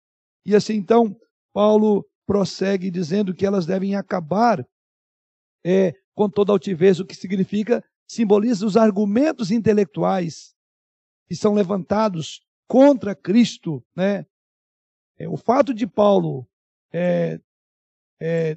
[0.47, 1.14] E assim então,
[1.53, 4.66] Paulo prossegue dizendo que elas devem acabar
[5.62, 10.55] é, com toda altivez, o que significa, simboliza os argumentos intelectuais
[11.28, 14.24] que são levantados contra Cristo, né?
[15.19, 16.47] É, o fato de Paulo
[16.93, 17.41] é,
[18.21, 18.57] é,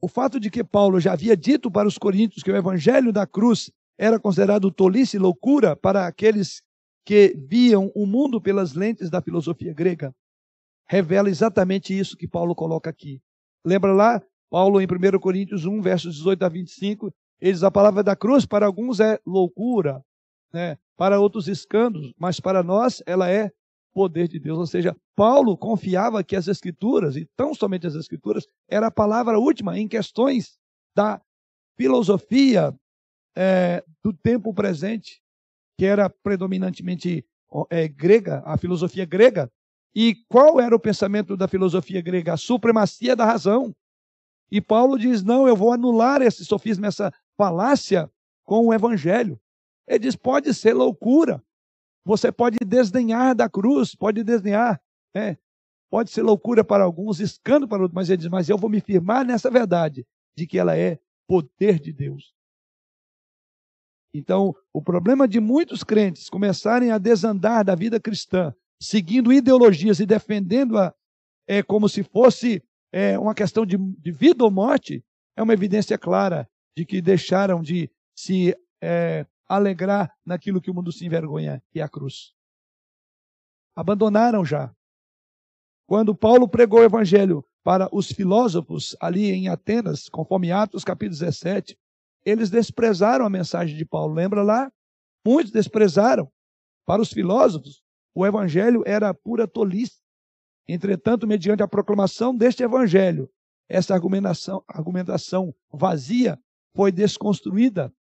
[0.00, 3.26] o fato de que Paulo já havia dito para os coríntios que o evangelho da
[3.26, 6.62] cruz era considerado tolice e loucura para aqueles
[7.04, 10.14] que viam o mundo pelas lentes da filosofia grega,
[10.88, 13.20] revela exatamente isso que Paulo coloca aqui.
[13.64, 14.22] Lembra lá?
[14.48, 18.46] Paulo, em 1 Coríntios 1, versos 18 a 25, ele diz: a palavra da cruz
[18.46, 20.04] para alguns é loucura,
[20.52, 20.78] né?
[20.96, 23.52] para outros escândalos, mas para nós ela é
[24.00, 24.58] poder de Deus.
[24.58, 29.38] Ou seja, Paulo confiava que as Escrituras, e tão somente as Escrituras, era a palavra
[29.38, 30.58] última em questões
[30.96, 31.20] da
[31.76, 32.74] filosofia
[33.36, 35.20] é, do tempo presente,
[35.78, 37.26] que era predominantemente
[37.68, 39.52] é, grega, a filosofia grega.
[39.94, 42.32] E qual era o pensamento da filosofia grega?
[42.32, 43.74] A supremacia da razão.
[44.50, 48.10] E Paulo diz: não, eu vou anular esse sofisma, essa falácia
[48.44, 49.38] com o evangelho.
[49.86, 51.42] Ele diz: pode ser loucura.
[52.04, 54.80] Você pode desdenhar da cruz, pode desdenhar.
[55.14, 55.36] É,
[55.90, 58.80] pode ser loucura para alguns, escândalo para outros, mas ele diz: mas eu vou me
[58.80, 62.34] firmar nessa verdade, de que ela é poder de Deus.
[64.12, 70.06] Então, o problema de muitos crentes começarem a desandar da vida cristã, seguindo ideologias e
[70.06, 70.92] defendendo-a
[71.46, 75.04] é, como se fosse é, uma questão de, de, vida ou morte,
[75.36, 80.92] é uma evidência clara de que deixaram de se é, alegrar naquilo que o mundo
[80.92, 82.32] se envergonha, que é a cruz.
[83.74, 84.72] Abandonaram já.
[85.86, 91.76] Quando Paulo pregou o evangelho para os filósofos ali em Atenas, conforme Atos capítulo 17,
[92.24, 94.14] eles desprezaram a mensagem de Paulo.
[94.14, 94.70] Lembra lá?
[95.26, 96.30] Muitos desprezaram.
[96.86, 97.82] Para os filósofos,
[98.14, 100.00] o evangelho era pura tolice.
[100.68, 103.28] Entretanto, mediante a proclamação deste evangelho,
[103.68, 106.38] essa argumentação, argumentação vazia
[106.74, 107.92] foi desconstruída,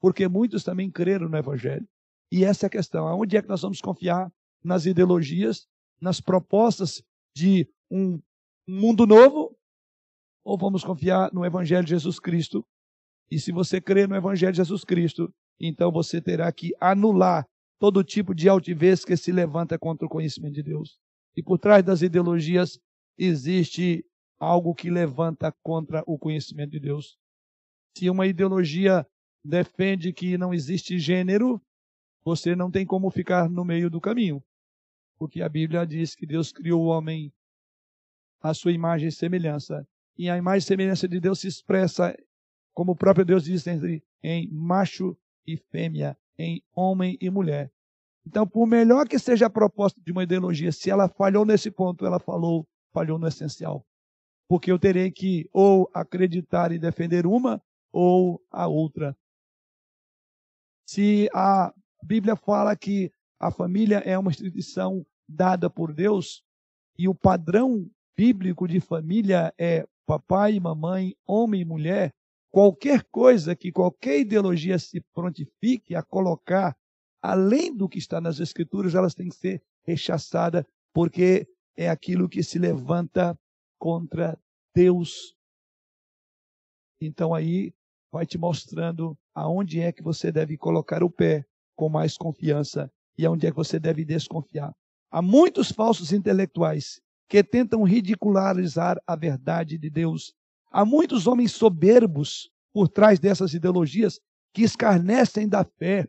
[0.00, 1.86] porque muitos também creram no evangelho.
[2.30, 3.06] E essa é a questão.
[3.06, 4.30] Aonde é que nós vamos confiar?
[4.62, 5.66] Nas ideologias,
[6.00, 7.02] nas propostas
[7.34, 8.20] de um
[8.66, 9.56] mundo novo?
[10.44, 12.66] Ou vamos confiar no evangelho de Jesus Cristo,
[13.30, 17.46] e se você crê no Evangelho de Jesus Cristo, então você terá que anular
[17.78, 20.98] todo tipo de altivez que se levanta contra o conhecimento de Deus.
[21.36, 22.78] E por trás das ideologias
[23.18, 24.04] existe
[24.40, 27.18] algo que levanta contra o conhecimento de Deus.
[27.96, 29.06] Se uma ideologia
[29.44, 31.60] defende que não existe gênero,
[32.24, 34.42] você não tem como ficar no meio do caminho.
[35.18, 37.32] Porque a Bíblia diz que Deus criou o homem
[38.40, 39.86] à sua imagem e semelhança.
[40.16, 42.16] E a imagem e semelhança de Deus se expressa
[42.74, 45.16] como o próprio Deus diz entre, em macho
[45.46, 47.72] e fêmea, em homem e mulher.
[48.24, 52.04] Então, por melhor que seja a proposta de uma ideologia, se ela falhou nesse ponto,
[52.04, 53.84] ela falou, falhou no essencial.
[54.46, 57.60] Porque eu terei que ou acreditar e defender uma
[57.90, 59.16] ou a outra.
[60.88, 61.70] Se a
[62.02, 66.42] Bíblia fala que a família é uma instituição dada por Deus
[66.98, 72.14] e o padrão bíblico de família é papai mamãe, homem e mulher,
[72.50, 76.74] qualquer coisa que qualquer ideologia se prontifique a colocar
[77.20, 80.64] além do que está nas escrituras, elas têm que ser rechaçadas,
[80.94, 83.38] porque é aquilo que se levanta
[83.78, 84.40] contra
[84.74, 85.36] Deus.
[86.98, 87.74] Então aí
[88.10, 91.44] vai te mostrando aonde é que você deve colocar o pé
[91.76, 94.72] com mais confiança e aonde é que você deve desconfiar.
[95.10, 100.34] Há muitos falsos intelectuais que tentam ridicularizar a verdade de Deus
[100.70, 104.20] Há muitos homens soberbos por trás dessas ideologias
[104.52, 106.06] que escarnecem da fé.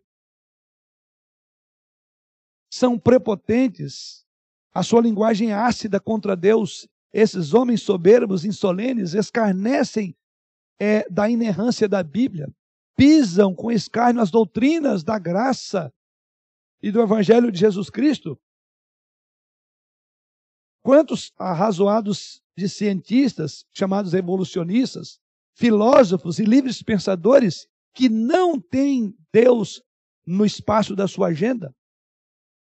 [2.71, 4.25] São prepotentes.
[4.73, 6.87] A sua linguagem é ácida contra Deus.
[7.11, 10.15] Esses homens soberbos, insolenes, escarnecem
[10.77, 12.53] é, da inerrância da Bíblia.
[12.99, 15.89] Pisam com escárnio as doutrinas da graça
[16.83, 18.37] e do Evangelho de Jesus Cristo.
[20.83, 25.17] Quantos arrazoados de cientistas, chamados evolucionistas,
[25.55, 29.81] filósofos e livres pensadores, que não têm Deus
[30.25, 31.73] no espaço da sua agenda?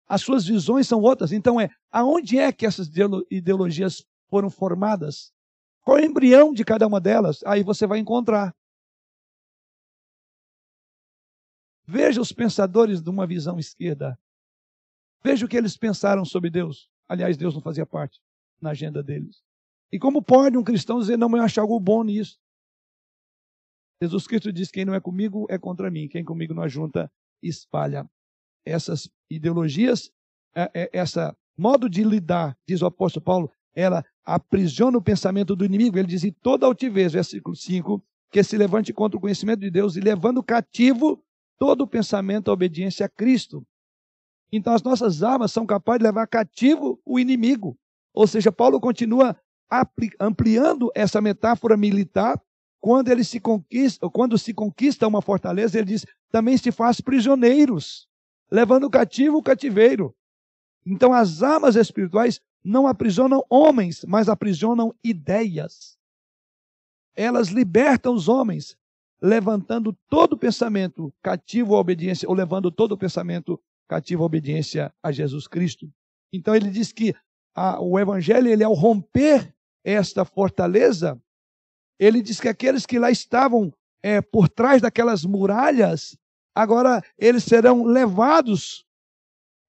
[0.09, 1.31] As suas visões são outras.
[1.31, 2.91] Então, é aonde é que essas
[3.31, 5.33] ideologias foram formadas?
[5.85, 7.45] Qual é o embrião de cada uma delas?
[7.45, 8.53] Aí você vai encontrar.
[11.87, 14.19] Veja os pensadores de uma visão esquerda.
[15.23, 16.91] Veja o que eles pensaram sobre Deus.
[17.09, 18.21] Aliás, Deus não fazia parte
[18.61, 19.43] na agenda deles.
[19.93, 22.39] E como pode um cristão dizer, não, eu acho algo bom nisso?
[24.03, 27.11] Jesus Cristo diz: quem não é comigo é contra mim, quem comigo não ajunta,
[27.43, 28.09] espalha.
[28.65, 30.11] Essas ideologias,
[30.55, 35.65] é, é, essa modo de lidar, diz o apóstolo Paulo, ela aprisiona o pensamento do
[35.65, 35.99] inimigo.
[35.99, 39.97] Ele diz em toda altivez, versículo 5, que se levante contra o conhecimento de Deus
[39.97, 41.23] e levando cativo
[41.59, 43.67] todo o pensamento à obediência a Cristo.
[44.53, 47.77] Então as nossas armas são capazes de levar cativo o inimigo.
[48.15, 49.37] Ou seja, Paulo continua
[50.21, 52.41] ampliando essa metáfora militar
[52.81, 58.09] quando ele se conquista, quando se conquista uma fortaleza, ele diz: também se faz prisioneiros,
[58.51, 60.15] levando cativo o cativeiro.
[60.85, 65.97] Então as armas espirituais não aprisionam homens, mas aprisionam ideias.
[67.15, 68.77] Elas libertam os homens,
[69.21, 75.47] levantando todo pensamento cativo à obediência, ou levando todo pensamento cativo à obediência a Jesus
[75.47, 75.91] Cristo.
[76.33, 77.15] Então ele diz que
[77.55, 79.55] a, o evangelho, ele ao romper
[79.85, 81.21] esta fortaleza,
[81.99, 86.17] ele diz que aqueles que lá estavam é, por trás daquelas muralhas,
[86.55, 88.85] agora eles serão levados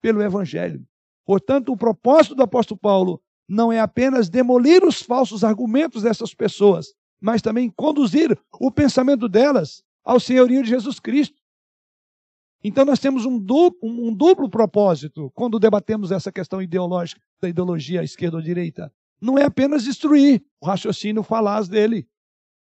[0.01, 0.85] pelo evangelho.
[1.25, 6.93] Portanto, o propósito do apóstolo Paulo não é apenas demolir os falsos argumentos dessas pessoas,
[7.19, 11.41] mas também conduzir o pensamento delas ao senhorio de Jesus Cristo.
[12.63, 18.03] Então nós temos um duplo, um duplo propósito quando debatemos essa questão ideológica da ideologia
[18.03, 18.91] esquerda ou direita.
[19.21, 22.07] Não é apenas destruir o raciocínio falaz dele,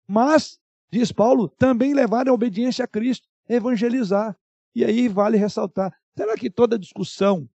[0.08, 0.60] mas,
[0.92, 4.38] diz Paulo, também levar a obediência a Cristo, evangelizar.
[4.74, 7.50] E aí vale ressaltar: será que toda discussão,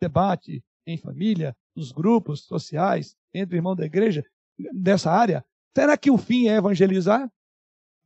[0.00, 4.24] debate em família, nos grupos sociais, entre irmãos da igreja,
[4.72, 5.44] dessa área,
[5.76, 7.28] será que o fim é evangelizar?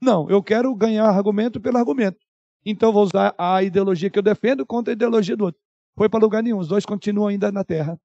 [0.01, 2.19] Não, eu quero ganhar argumento pelo argumento.
[2.65, 5.61] Então vou usar a ideologia que eu defendo contra a ideologia do outro.
[5.97, 7.99] Foi para lugar nenhum, os dois continuam ainda na terra.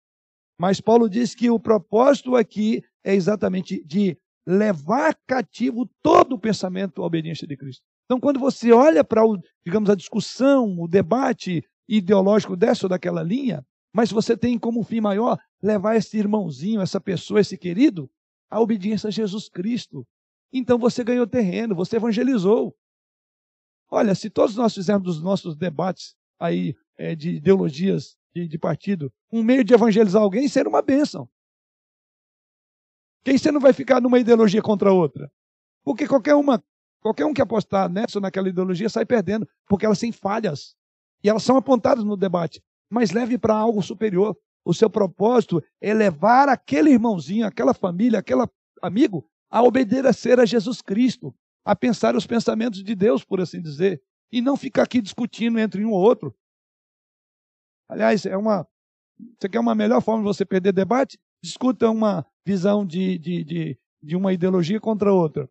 [0.59, 7.01] Mas Paulo diz que o propósito aqui é exatamente de levar cativo todo o pensamento
[7.01, 7.84] à obediência de Cristo.
[8.05, 9.22] Então, quando você olha para,
[9.66, 14.99] digamos, a discussão, o debate ideológico dessa ou daquela linha, mas você tem como fim
[14.99, 18.09] maior levar esse irmãozinho, essa pessoa, esse querido,
[18.54, 20.06] à obediência a Jesus Cristo.
[20.51, 22.76] Então você ganhou terreno, você evangelizou.
[23.89, 29.12] Olha, se todos nós fizermos os nossos debates aí é, de ideologias de, de, partido
[29.32, 31.28] um meio de evangelizar alguém, seria uma bênção.
[33.24, 35.32] Quem você não vai ficar numa ideologia contra a outra?
[35.84, 36.64] Porque qualquer uma,
[37.01, 40.76] qualquer um que apostar nessa ou naquela ideologia sai perdendo, porque elas têm falhas.
[41.24, 42.62] E elas são apontadas no debate.
[42.88, 44.38] Mas leve para algo superior.
[44.66, 48.45] O seu propósito é levar aquele irmãozinho, aquela família, aquele
[48.82, 51.34] amigo a obedecer a Jesus Cristo,
[51.64, 54.01] a pensar os pensamentos de Deus, por assim dizer,
[54.32, 56.36] e não ficar aqui discutindo entre um ou outro.
[57.88, 58.68] Aliás, é uma.
[59.39, 61.20] Você quer uma melhor forma de você perder debate?
[61.43, 65.47] Discuta uma visão de, de, de, de uma ideologia contra outra.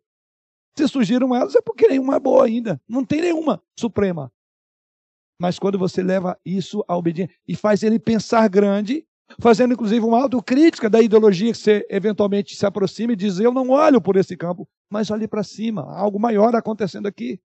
[0.76, 2.82] Se surgiram elas, é porque nenhuma é boa ainda.
[2.88, 4.32] Não tem nenhuma suprema.
[5.42, 9.04] Mas quando você leva isso à obediência e faz ele pensar grande,
[9.40, 13.70] fazendo inclusive uma autocrítica da ideologia que você eventualmente se aproxima e diz: Eu não
[13.70, 17.40] olho por esse campo, mas olhe para cima, há algo maior acontecendo aqui.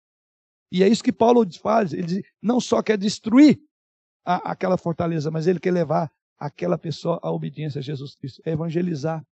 [0.73, 1.93] E é isso que Paulo faz.
[1.93, 3.61] Ele diz, não só quer destruir
[4.27, 8.51] a, aquela fortaleza, mas ele quer levar aquela pessoa à obediência a Jesus Cristo, é
[8.51, 9.25] evangelizar.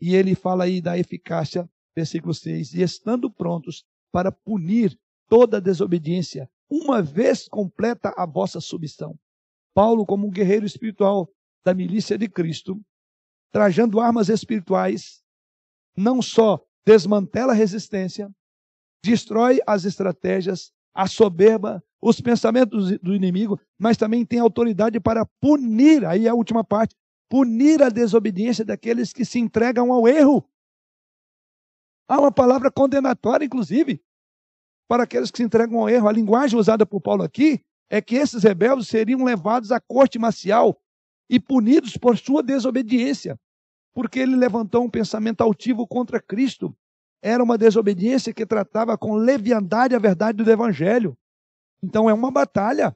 [0.00, 4.96] E ele fala aí da eficácia, versículo 6, e estando prontos para punir
[5.28, 9.18] toda desobediência, uma vez completa a vossa submissão.
[9.74, 11.28] Paulo, como um guerreiro espiritual
[11.64, 12.80] da milícia de Cristo,
[13.50, 15.22] trajando armas espirituais,
[15.96, 18.30] não só desmantela a resistência,
[19.02, 26.04] destrói as estratégias, a soberba, os pensamentos do inimigo, mas também tem autoridade para punir,
[26.04, 26.94] aí é a última parte,
[27.28, 30.48] punir a desobediência daqueles que se entregam ao erro.
[32.06, 34.02] Há uma palavra condenatória, inclusive,
[34.88, 36.08] para aqueles que se entregam ao erro.
[36.08, 37.60] A linguagem usada por Paulo aqui
[37.90, 40.80] é que esses rebeldes seriam levados à corte marcial
[41.28, 43.38] e punidos por sua desobediência,
[43.92, 46.74] porque ele levantou um pensamento altivo contra Cristo.
[47.22, 51.16] Era uma desobediência que tratava com leviandade a verdade do Evangelho.
[51.82, 52.94] Então é uma batalha.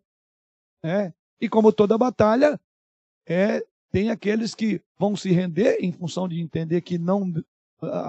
[0.83, 1.15] Né?
[1.41, 2.61] E como toda batalha,
[3.27, 7.33] é, tem aqueles que vão se render em função de entender que não,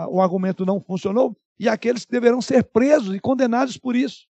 [0.09, 4.27] o argumento não funcionou, e aqueles que deverão ser presos e condenados por isso.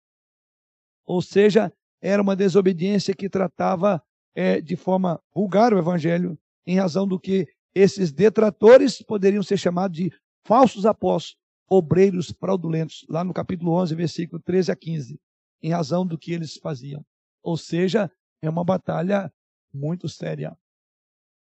[1.05, 1.71] Ou seja,
[2.01, 4.03] era uma desobediência que tratava
[4.35, 9.97] é, de forma vulgar o evangelho, em razão do que esses detratores poderiam ser chamados
[9.97, 10.11] de
[10.45, 15.19] falsos apóstolos, obreiros fraudulentos, lá no capítulo 11, versículo 13 a 15,
[15.61, 17.05] em razão do que eles faziam.
[17.41, 18.11] Ou seja,
[18.41, 19.31] é uma batalha
[19.73, 20.55] muito séria.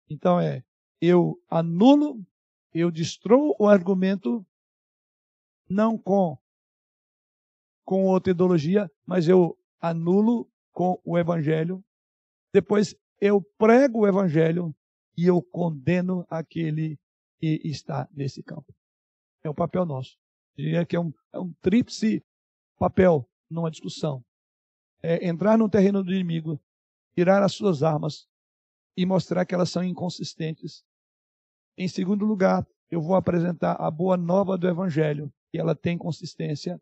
[0.10, 0.64] Então é,
[1.00, 2.26] eu anulo,
[2.74, 4.46] eu destruo o argumento,
[5.70, 6.38] não com,
[7.86, 11.84] com outra ideologia, mas eu anulo com o evangelho.
[12.54, 14.76] Depois eu prego o evangelho
[15.18, 17.00] e eu condeno aquele
[17.40, 18.74] que está nesse campo.
[19.44, 20.18] É o papel nosso.
[20.58, 22.24] Eu diria que é um, é um tríplice
[22.78, 24.24] papel numa discussão.
[25.02, 26.60] É entrar no terreno do inimigo,
[27.16, 28.28] tirar as suas armas
[28.96, 30.84] e mostrar que elas são inconsistentes.
[31.78, 36.82] Em segundo lugar, eu vou apresentar a boa nova do evangelho, que ela tem consistência.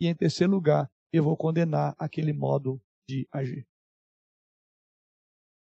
[0.00, 3.66] E em terceiro lugar, eu vou condenar aquele modo de agir.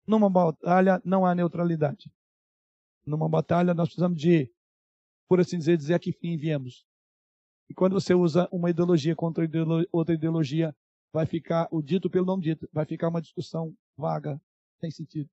[0.05, 2.11] Numa batalha não há neutralidade.
[3.05, 4.51] Numa batalha nós precisamos de,
[5.27, 6.85] por assim dizer, dizer a que fim viemos.
[7.69, 9.47] E quando você usa uma ideologia contra
[9.91, 10.75] outra ideologia,
[11.11, 14.41] vai ficar o dito pelo não dito, vai ficar uma discussão vaga,
[14.79, 15.29] sem sentido.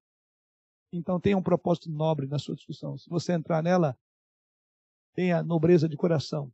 [0.92, 2.96] Então tenha um propósito nobre na sua discussão.
[2.98, 3.98] Se você entrar nela,
[5.14, 6.52] tenha nobreza de coração.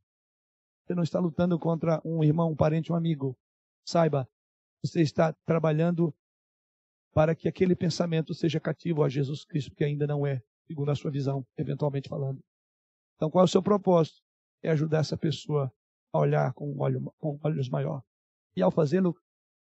[0.91, 3.39] Você não está lutando contra um irmão, um parente, um amigo.
[3.87, 4.29] Saiba,
[4.85, 6.13] você está trabalhando
[7.15, 10.97] para que aquele pensamento seja cativo a Jesus Cristo, que ainda não é, segundo a
[10.97, 12.43] sua visão, eventualmente falando.
[13.15, 14.21] Então, qual é o seu propósito?
[14.65, 15.73] É ajudar essa pessoa
[16.13, 18.03] a olhar com, olho, com olhos maior.
[18.57, 19.17] E ao fazê-lo,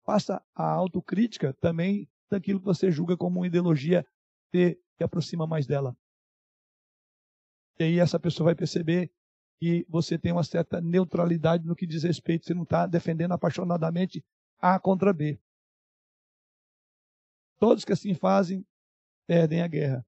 [0.04, 4.06] faça a autocrítica também daquilo que você julga como uma ideologia
[4.52, 5.96] que, aproxima mais dela.
[7.76, 9.10] E aí essa pessoa vai perceber
[9.58, 14.24] que você tem uma certa neutralidade no que diz respeito, você não está defendendo apaixonadamente
[14.60, 15.38] A contra B.
[17.58, 18.64] Todos que assim fazem
[19.26, 20.06] perdem a guerra.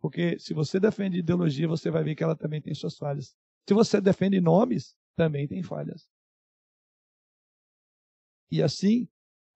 [0.00, 3.36] Porque se você defende ideologia, você vai ver que ela também tem suas falhas.
[3.68, 6.08] Se você defende nomes, também tem falhas.
[8.50, 9.08] E assim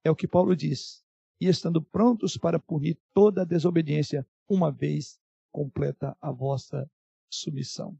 [0.04, 1.04] é o que Paulo diz.
[1.40, 5.18] E estando prontos para punir toda desobediência, uma vez
[5.52, 6.90] completa a vossa
[7.28, 7.98] submissão.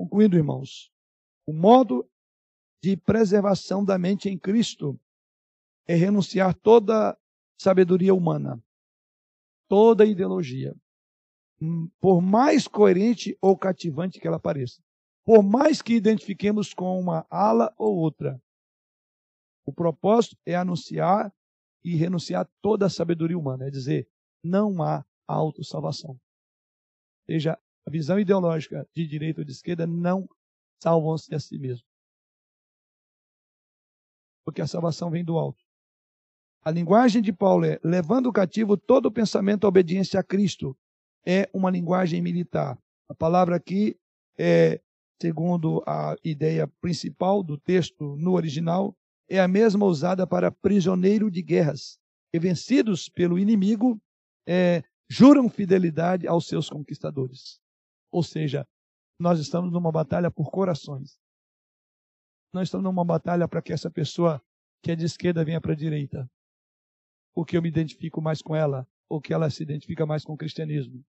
[0.00, 0.90] Concluindo, irmãos,
[1.46, 2.08] o modo
[2.82, 4.98] de preservação da mente em Cristo
[5.86, 7.18] é renunciar toda
[7.60, 8.64] sabedoria humana,
[9.68, 10.74] toda ideologia,
[11.60, 14.82] hum, por mais coerente ou cativante que ela pareça,
[15.22, 18.42] por mais que identifiquemos com uma ala ou outra.
[19.66, 21.30] O propósito é anunciar
[21.84, 24.08] e renunciar toda a sabedoria humana, é dizer,
[24.42, 26.12] não há autossalvação.
[26.12, 26.18] Ou
[27.26, 30.28] seja, a visão ideológica de direita ou de esquerda não
[30.82, 31.86] salvam-se a si mesmo.
[34.44, 35.62] Porque a salvação vem do alto.
[36.62, 40.76] A linguagem de Paulo é levando cativo todo o pensamento à obediência a Cristo.
[41.26, 42.78] É uma linguagem militar.
[43.08, 43.98] A palavra aqui
[44.38, 44.80] é,
[45.20, 48.96] segundo a ideia principal do texto no original,
[49.28, 51.98] é a mesma usada para prisioneiro de guerras,
[52.32, 54.00] que vencidos pelo inimigo,
[54.48, 57.60] é, juram fidelidade aos seus conquistadores.
[58.10, 58.66] Ou seja,
[59.18, 61.18] nós estamos numa batalha por corações.
[62.52, 64.42] Nós estamos numa batalha para que essa pessoa
[64.82, 66.28] que é de esquerda venha para a direita
[67.34, 70.36] porque eu me identifico mais com ela, ou que ela se identifica mais com o
[70.36, 71.04] cristianismo.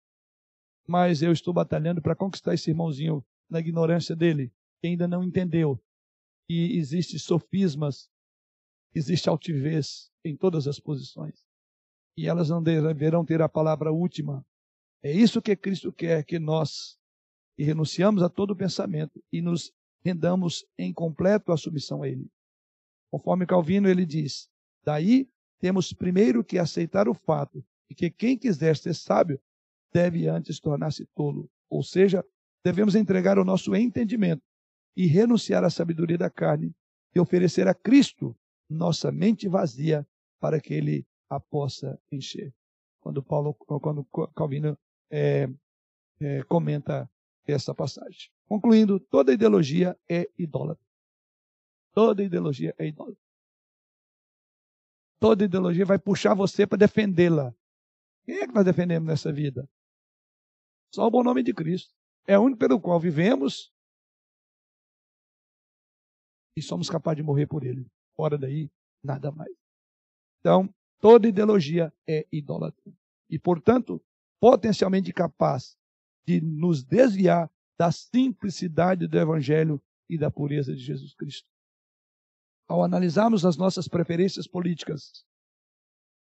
[0.86, 5.82] Mas eu estou batalhando para conquistar esse irmãozinho na ignorância dele, que ainda não entendeu
[6.48, 8.10] que existe sofismas,
[8.94, 11.44] existe altivez em todas as posições.
[12.16, 14.44] E elas não deverão ter a palavra última.
[15.02, 16.98] É isso que Cristo quer que nós
[17.56, 19.72] que renunciamos a todo pensamento e nos
[20.04, 22.30] rendamos em completo a submissão a Ele.
[23.10, 24.48] Conforme Calvino, ele diz:
[24.84, 25.28] Daí
[25.58, 29.40] temos primeiro que aceitar o fato de que quem quiser ser sábio
[29.92, 31.50] deve antes tornar-se tolo.
[31.68, 32.24] Ou seja,
[32.64, 34.42] devemos entregar o nosso entendimento
[34.96, 36.74] e renunciar à sabedoria da carne
[37.14, 38.36] e oferecer a Cristo
[38.68, 40.06] nossa mente vazia
[40.38, 42.54] para que ele a possa encher.
[43.00, 44.78] Quando Paulo, quando Calvino
[45.10, 45.48] é,
[46.20, 47.10] é, comenta
[47.46, 48.30] essa passagem.
[48.46, 50.86] Concluindo, toda ideologia é idólatra.
[51.92, 53.30] Toda ideologia é idólatra
[55.20, 57.54] toda ideologia vai puxar você para defendê-la.
[58.24, 59.68] Quem é que nós defendemos nessa vida?
[60.92, 61.94] Só o bom nome de Cristo.
[62.26, 63.72] É o único pelo qual vivemos
[66.56, 67.86] e somos capazes de morrer por ele.
[68.16, 68.70] Fora daí,
[69.02, 69.54] nada mais.
[70.40, 72.92] Então, toda ideologia é idólatra.
[73.28, 74.02] E, portanto,
[74.40, 75.76] potencialmente capaz
[76.26, 81.48] de nos desviar da simplicidade do Evangelho e da pureza de Jesus Cristo
[82.70, 85.26] ao analisarmos as nossas preferências políticas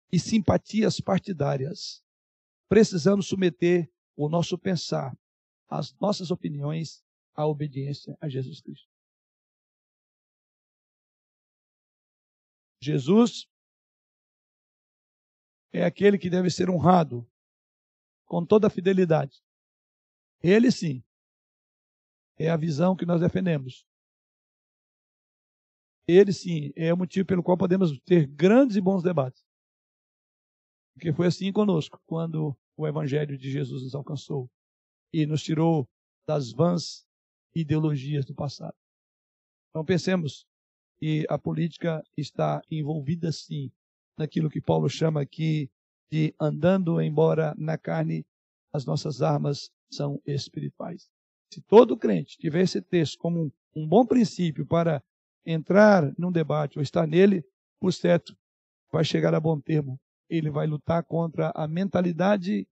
[0.09, 2.01] e simpatias partidárias,
[2.69, 5.13] precisamos submeter o nosso pensar,
[5.67, 7.03] as nossas opiniões
[7.35, 8.89] à obediência a Jesus Cristo.
[12.81, 13.45] Jesus
[15.73, 17.29] é aquele que deve ser honrado
[18.31, 19.43] com toda a fidelidade.
[20.41, 21.03] Ele sim
[22.39, 23.85] é a visão que nós defendemos.
[26.07, 29.45] Ele sim é o motivo pelo qual podemos ter grandes e bons debates.
[30.93, 34.49] Porque foi assim conosco, quando o Evangelho de Jesus nos alcançou
[35.11, 35.85] e nos tirou
[36.25, 37.05] das vãs
[37.53, 38.77] ideologias do passado.
[39.71, 40.47] Então pensemos
[40.99, 43.69] que a política está envolvida sim
[44.17, 45.69] naquilo que Paulo chama aqui
[46.11, 48.25] de andando embora na carne,
[48.73, 51.09] as nossas armas são espirituais.
[51.53, 55.01] Se todo crente tiver esse texto como um, bom princípio para
[55.45, 57.43] entrar num debate ou estar nele,
[57.79, 58.35] por certo,
[58.91, 59.99] vai chegar a bom termo.
[60.29, 62.67] Ele vai lutar contra a mentalidade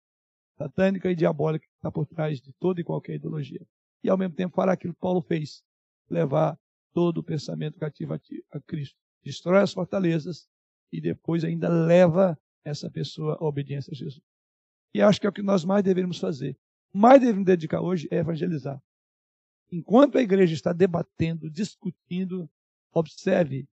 [0.57, 3.65] satânica e diabólica que está por trás de toda e qualquer ideologia.
[4.03, 5.61] E ao mesmo tempo fará aquilo que Paulo fez,
[6.09, 6.57] levar
[6.93, 8.97] todo o pensamento cativo a Cristo.
[9.23, 10.47] Destrói as fortalezas
[10.91, 14.21] e depois ainda leva essa pessoa à obediência a Jesus.
[14.93, 16.57] E acho que é o que nós mais deveríamos fazer.
[16.93, 18.81] Mais devemos dedicar hoje é evangelizar.
[19.71, 22.49] Enquanto a igreja está debatendo, discutindo,
[22.91, 23.67] Observe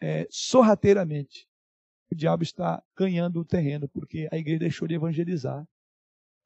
[0.00, 1.46] é, sorrateiramente.
[2.10, 5.66] O diabo está ganhando o terreno porque a igreja deixou de evangelizar.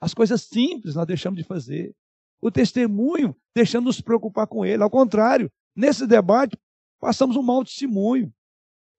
[0.00, 1.94] As coisas simples nós deixamos de fazer.
[2.40, 4.82] O testemunho deixamos nos preocupar com ele.
[4.82, 6.58] Ao contrário, nesse debate,
[7.00, 8.32] passamos um mau testemunho.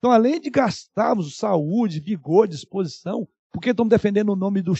[0.05, 4.73] Então, além de gastarmos saúde, vigor, disposição, porque estamos defendendo o nome do,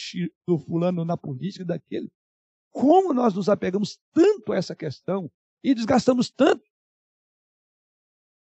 [0.48, 2.12] do fulano na política, daquele,
[2.72, 5.28] como nós nos apegamos tanto a essa questão
[5.64, 6.64] e desgastamos tanto.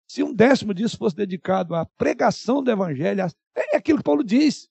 [0.07, 4.23] Se um décimo disso fosse dedicado à pregação do evangelho, é, é aquilo que Paulo
[4.23, 4.69] diz.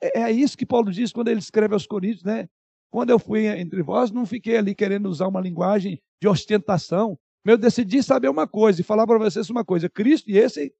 [0.00, 2.48] É, é isso que Paulo diz quando ele escreve aos Coríntios, né?
[2.90, 7.18] Quando eu fui entre vós, não fiquei ali querendo usar uma linguagem de ostentação.
[7.44, 10.74] Eu decidi saber uma coisa e falar para vocês uma coisa: Cristo e esse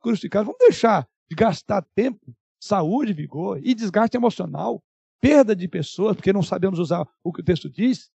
[0.00, 0.46] crucificado.
[0.46, 4.82] Vamos deixar de gastar tempo, saúde, vigor e desgaste emocional,
[5.20, 8.10] perda de pessoas, porque não sabemos usar o que o texto diz.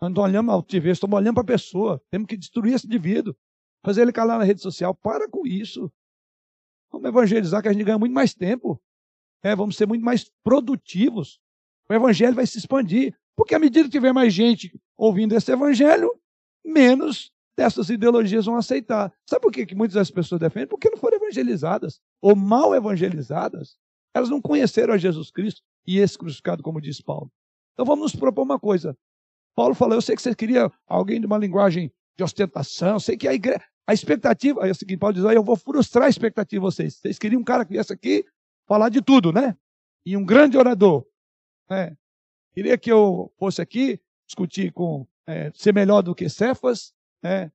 [0.00, 2.02] Não olhando ao TV, estamos olhando para a pessoa.
[2.10, 3.36] Temos que destruir esse indivíduo,
[3.84, 4.94] fazer ele calar na rede social.
[4.94, 5.92] Para com isso.
[6.90, 8.82] Vamos evangelizar, que a gente ganha muito mais tempo.
[9.42, 11.38] É, vamos ser muito mais produtivos.
[11.88, 13.14] O evangelho vai se expandir.
[13.36, 16.10] Porque à medida que tiver mais gente ouvindo esse evangelho,
[16.64, 19.12] menos dessas ideologias vão aceitar.
[19.28, 20.68] Sabe por que, que muitas das pessoas defendem?
[20.68, 23.76] Porque não foram evangelizadas, ou mal evangelizadas.
[24.14, 27.30] Elas não conheceram a Jesus Cristo e esse crucificado, como diz Paulo.
[27.74, 28.96] Então vamos nos propor uma coisa.
[29.54, 33.16] Paulo falou: eu sei que você queria alguém de uma linguagem de ostentação, eu sei
[33.16, 33.64] que a igreja.
[33.86, 36.94] A expectativa, é o seguinte, Paulo diz, eu vou frustrar a expectativa de vocês.
[36.94, 38.24] Vocês queriam um cara que viesse aqui
[38.64, 39.56] falar de tudo, né?
[40.06, 41.04] E um grande orador.
[41.68, 41.96] Né?
[42.52, 47.52] Queria que eu fosse aqui discutir com é, ser melhor do que Cefas, né?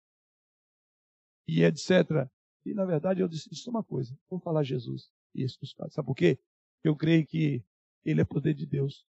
[1.47, 2.28] E etc.
[2.65, 5.57] E na verdade eu disse, isso é uma coisa, vamos falar Jesus e esse
[5.89, 6.39] Sabe por quê?
[6.84, 7.63] Eu creio que
[8.03, 9.05] ele é poder de Deus.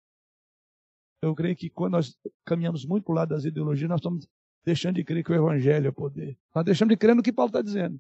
[1.21, 4.27] Eu creio que quando nós caminhamos muito para o lado das ideologias, nós estamos
[4.63, 6.37] deixando de crer que o Evangelho é poder.
[6.53, 7.99] Nós deixamos de crer no que Paulo está dizendo.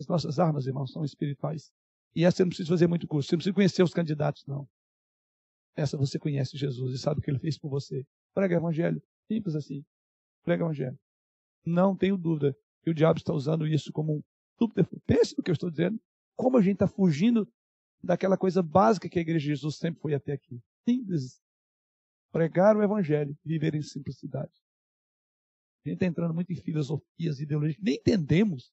[0.00, 1.72] As nossas armas, irmãos, são espirituais.
[2.14, 3.28] E essa você não precisa fazer muito curso.
[3.28, 4.68] Você não precisa conhecer os candidatos, não.
[5.76, 8.06] Essa você conhece Jesus e sabe o que ele fez por você.
[8.34, 9.02] Prega o evangelho.
[9.30, 9.84] Simples assim.
[10.44, 10.98] Prega o evangelho.
[11.64, 14.22] Não tenho dúvida que o diabo está usando isso como um
[14.58, 15.02] subterfúgio.
[15.06, 16.00] Pense no que eu estou dizendo.
[16.36, 17.48] Como a gente está fugindo
[18.02, 20.60] daquela coisa básica que a igreja de Jesus sempre foi até aqui.
[20.88, 21.40] Simples.
[22.30, 24.52] Pregar o evangelho viver em simplicidade.
[25.84, 28.72] A gente está entrando muito em filosofias, ideologias, nem entendemos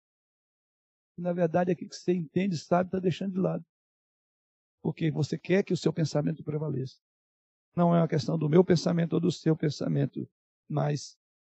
[1.18, 3.66] na verdade, aquilo que você entende, sabe, está deixando de lado.
[4.82, 7.00] Porque você quer que o seu pensamento prevaleça.
[7.76, 10.28] Não é uma questão do meu pensamento ou do seu pensamento,
[10.70, 11.18] mas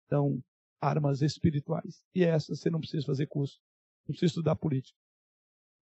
[0.09, 0.43] são
[0.81, 2.03] armas espirituais.
[2.13, 3.59] E essas você não precisa fazer curso,
[4.07, 4.97] não precisa estudar política.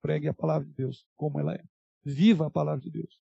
[0.01, 1.63] Pregue a palavra de Deus como ela é.
[2.03, 3.19] Viva a palavra de Deus.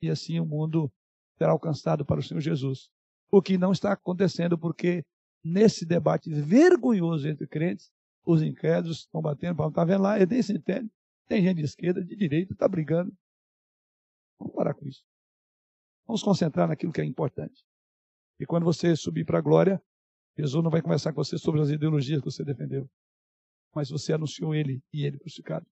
[0.00, 0.90] E assim o mundo
[1.36, 2.90] será alcançado para o Senhor Jesus.
[3.30, 5.04] O que não está acontecendo porque
[5.44, 7.90] nesse debate vergonhoso entre crentes,
[8.24, 10.90] os incrédulos estão batendo, Paulo está vendo lá, ele nem se entende.
[11.26, 13.12] Tem gente de esquerda, de direita, está brigando.
[14.38, 15.02] Vamos parar com isso.
[16.06, 17.64] Vamos concentrar naquilo que é importante.
[18.38, 19.80] E quando você subir para a glória,
[20.36, 22.88] Jesus não vai conversar com você sobre as ideologias que você defendeu.
[23.74, 25.66] Mas você anunciou ele e ele crucificado.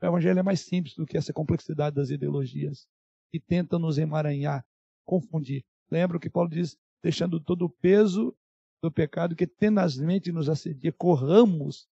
[0.00, 2.86] O evangelho é mais simples do que essa complexidade das ideologias
[3.30, 4.64] que tentam nos emaranhar,
[5.04, 5.64] confundir.
[5.90, 8.36] Lembra o que Paulo diz, deixando todo o peso
[8.82, 10.92] do pecado que tenazmente nos assedia.
[10.92, 11.88] Corramos.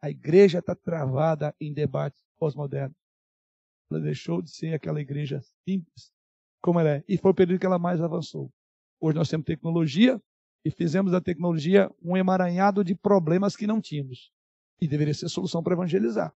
[0.00, 2.96] A igreja está travada em debates pós-modernos.
[3.90, 6.12] Ela deixou de ser aquela igreja simples
[6.60, 7.04] como ela é.
[7.08, 8.50] E foi o período que ela mais avançou.
[9.00, 10.20] Hoje nós temos tecnologia
[10.64, 14.32] e fizemos da tecnologia um emaranhado de problemas que não tínhamos.
[14.80, 16.34] E deveria ser solução para evangelizar.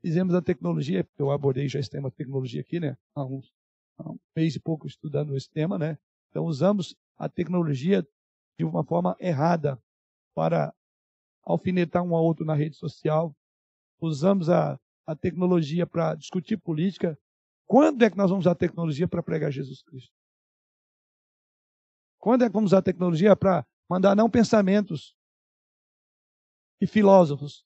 [0.00, 2.96] Fizemos a tecnologia, eu abordei já esse tema tecnologia aqui, né?
[3.14, 3.52] Há, uns,
[3.98, 5.96] há um mês e pouco estudando esse tema, né?
[6.30, 8.06] Então usamos a tecnologia
[8.58, 9.80] de uma forma errada
[10.34, 10.74] para
[11.44, 13.34] alfinetar um ao outro na rede social.
[14.00, 17.18] Usamos a, a tecnologia para discutir política.
[17.66, 20.12] Quando é que nós vamos usar a tecnologia para pregar Jesus Cristo?
[22.18, 25.16] Quando é que vamos usar a tecnologia para mandar não pensamentos
[26.80, 27.64] e filósofos?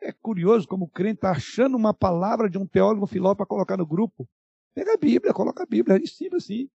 [0.00, 3.46] É curioso como o crente está achando uma palavra de um teólogo, um filósofo para
[3.46, 4.28] colocar no grupo.
[4.74, 6.70] Pega a Bíblia, coloca a Bíblia, é simples assim.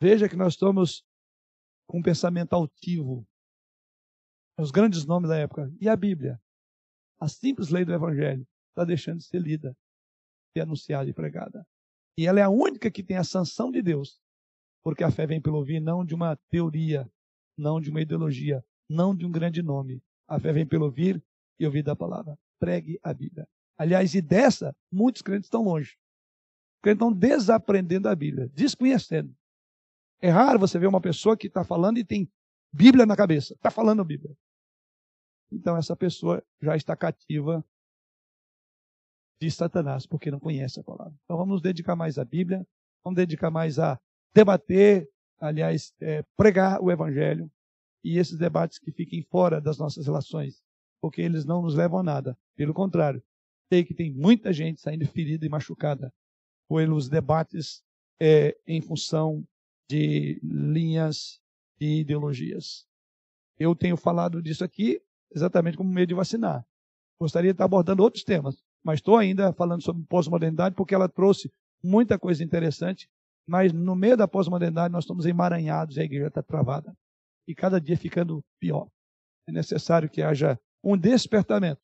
[0.00, 1.04] Veja que nós estamos
[1.86, 3.26] com um pensamento altivo.
[4.58, 5.70] Os grandes nomes da época.
[5.80, 6.40] E a Bíblia?
[7.20, 9.76] A simples lei do Evangelho está deixando de ser lida,
[10.60, 11.66] anunciada e pregada.
[12.18, 14.20] E ela é a única que tem a sanção de Deus.
[14.82, 17.10] Porque a fé vem pelo ouvir, não de uma teoria,
[17.58, 20.02] não de uma ideologia, não de um grande nome.
[20.28, 21.22] A fé vem pelo ouvir
[21.58, 22.38] e ouvir da palavra.
[22.58, 23.48] Pregue a Bíblia.
[23.76, 25.96] Aliás, e dessa, muitos crentes estão longe.
[26.82, 29.34] Crentes estão desaprendendo a Bíblia, desconhecendo.
[30.20, 32.30] É raro você ver uma pessoa que está falando e tem
[32.72, 33.54] Bíblia na cabeça.
[33.54, 34.34] Está falando Bíblia.
[35.52, 37.64] Então essa pessoa já está cativa
[39.40, 41.14] de Satanás, porque não conhece a palavra.
[41.24, 42.66] Então vamos nos dedicar mais à Bíblia,
[43.04, 43.98] vamos dedicar mais a
[44.34, 45.08] debater,
[45.38, 47.50] aliás, é, pregar o Evangelho
[48.02, 50.62] e esses debates que fiquem fora das nossas relações,
[51.00, 52.38] porque eles não nos levam a nada.
[52.54, 53.22] Pelo contrário,
[53.68, 56.12] sei que tem muita gente saindo ferida e machucada
[56.68, 57.82] pelos debates
[58.20, 59.46] é, em função
[59.88, 61.40] de linhas
[61.80, 62.86] e ideologias.
[63.58, 65.00] Eu tenho falado disso aqui
[65.34, 66.66] exatamente como meio de vacinar.
[67.18, 71.52] Gostaria de estar abordando outros temas, mas estou ainda falando sobre pós-modernidade porque ela trouxe
[71.82, 73.10] muita coisa interessante,
[73.44, 76.96] mas no meio da pós-modernidade nós estamos emaranhados e a igreja está travada.
[77.48, 78.88] E cada dia ficando pior.
[79.48, 81.80] É necessário que haja um despertamento.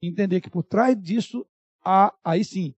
[0.00, 1.44] Entender que por trás disso
[1.84, 2.72] há, aí sim,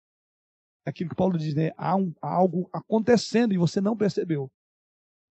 [0.85, 1.71] aquilo que Paulo diz, né?
[1.75, 4.49] Há, um, há algo acontecendo e você não percebeu.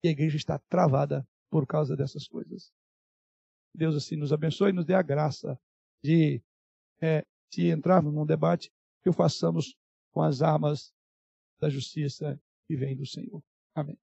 [0.04, 2.70] E a igreja está travada por causa dessas coisas.
[3.74, 5.58] Deus assim nos abençoe e nos dê a graça
[6.02, 6.42] de,
[7.00, 7.24] é,
[7.54, 8.72] se entrarmos num debate,
[9.02, 9.76] que o façamos
[10.12, 10.92] com as armas
[11.60, 13.42] da justiça que vem do Senhor.
[13.74, 14.03] Amém.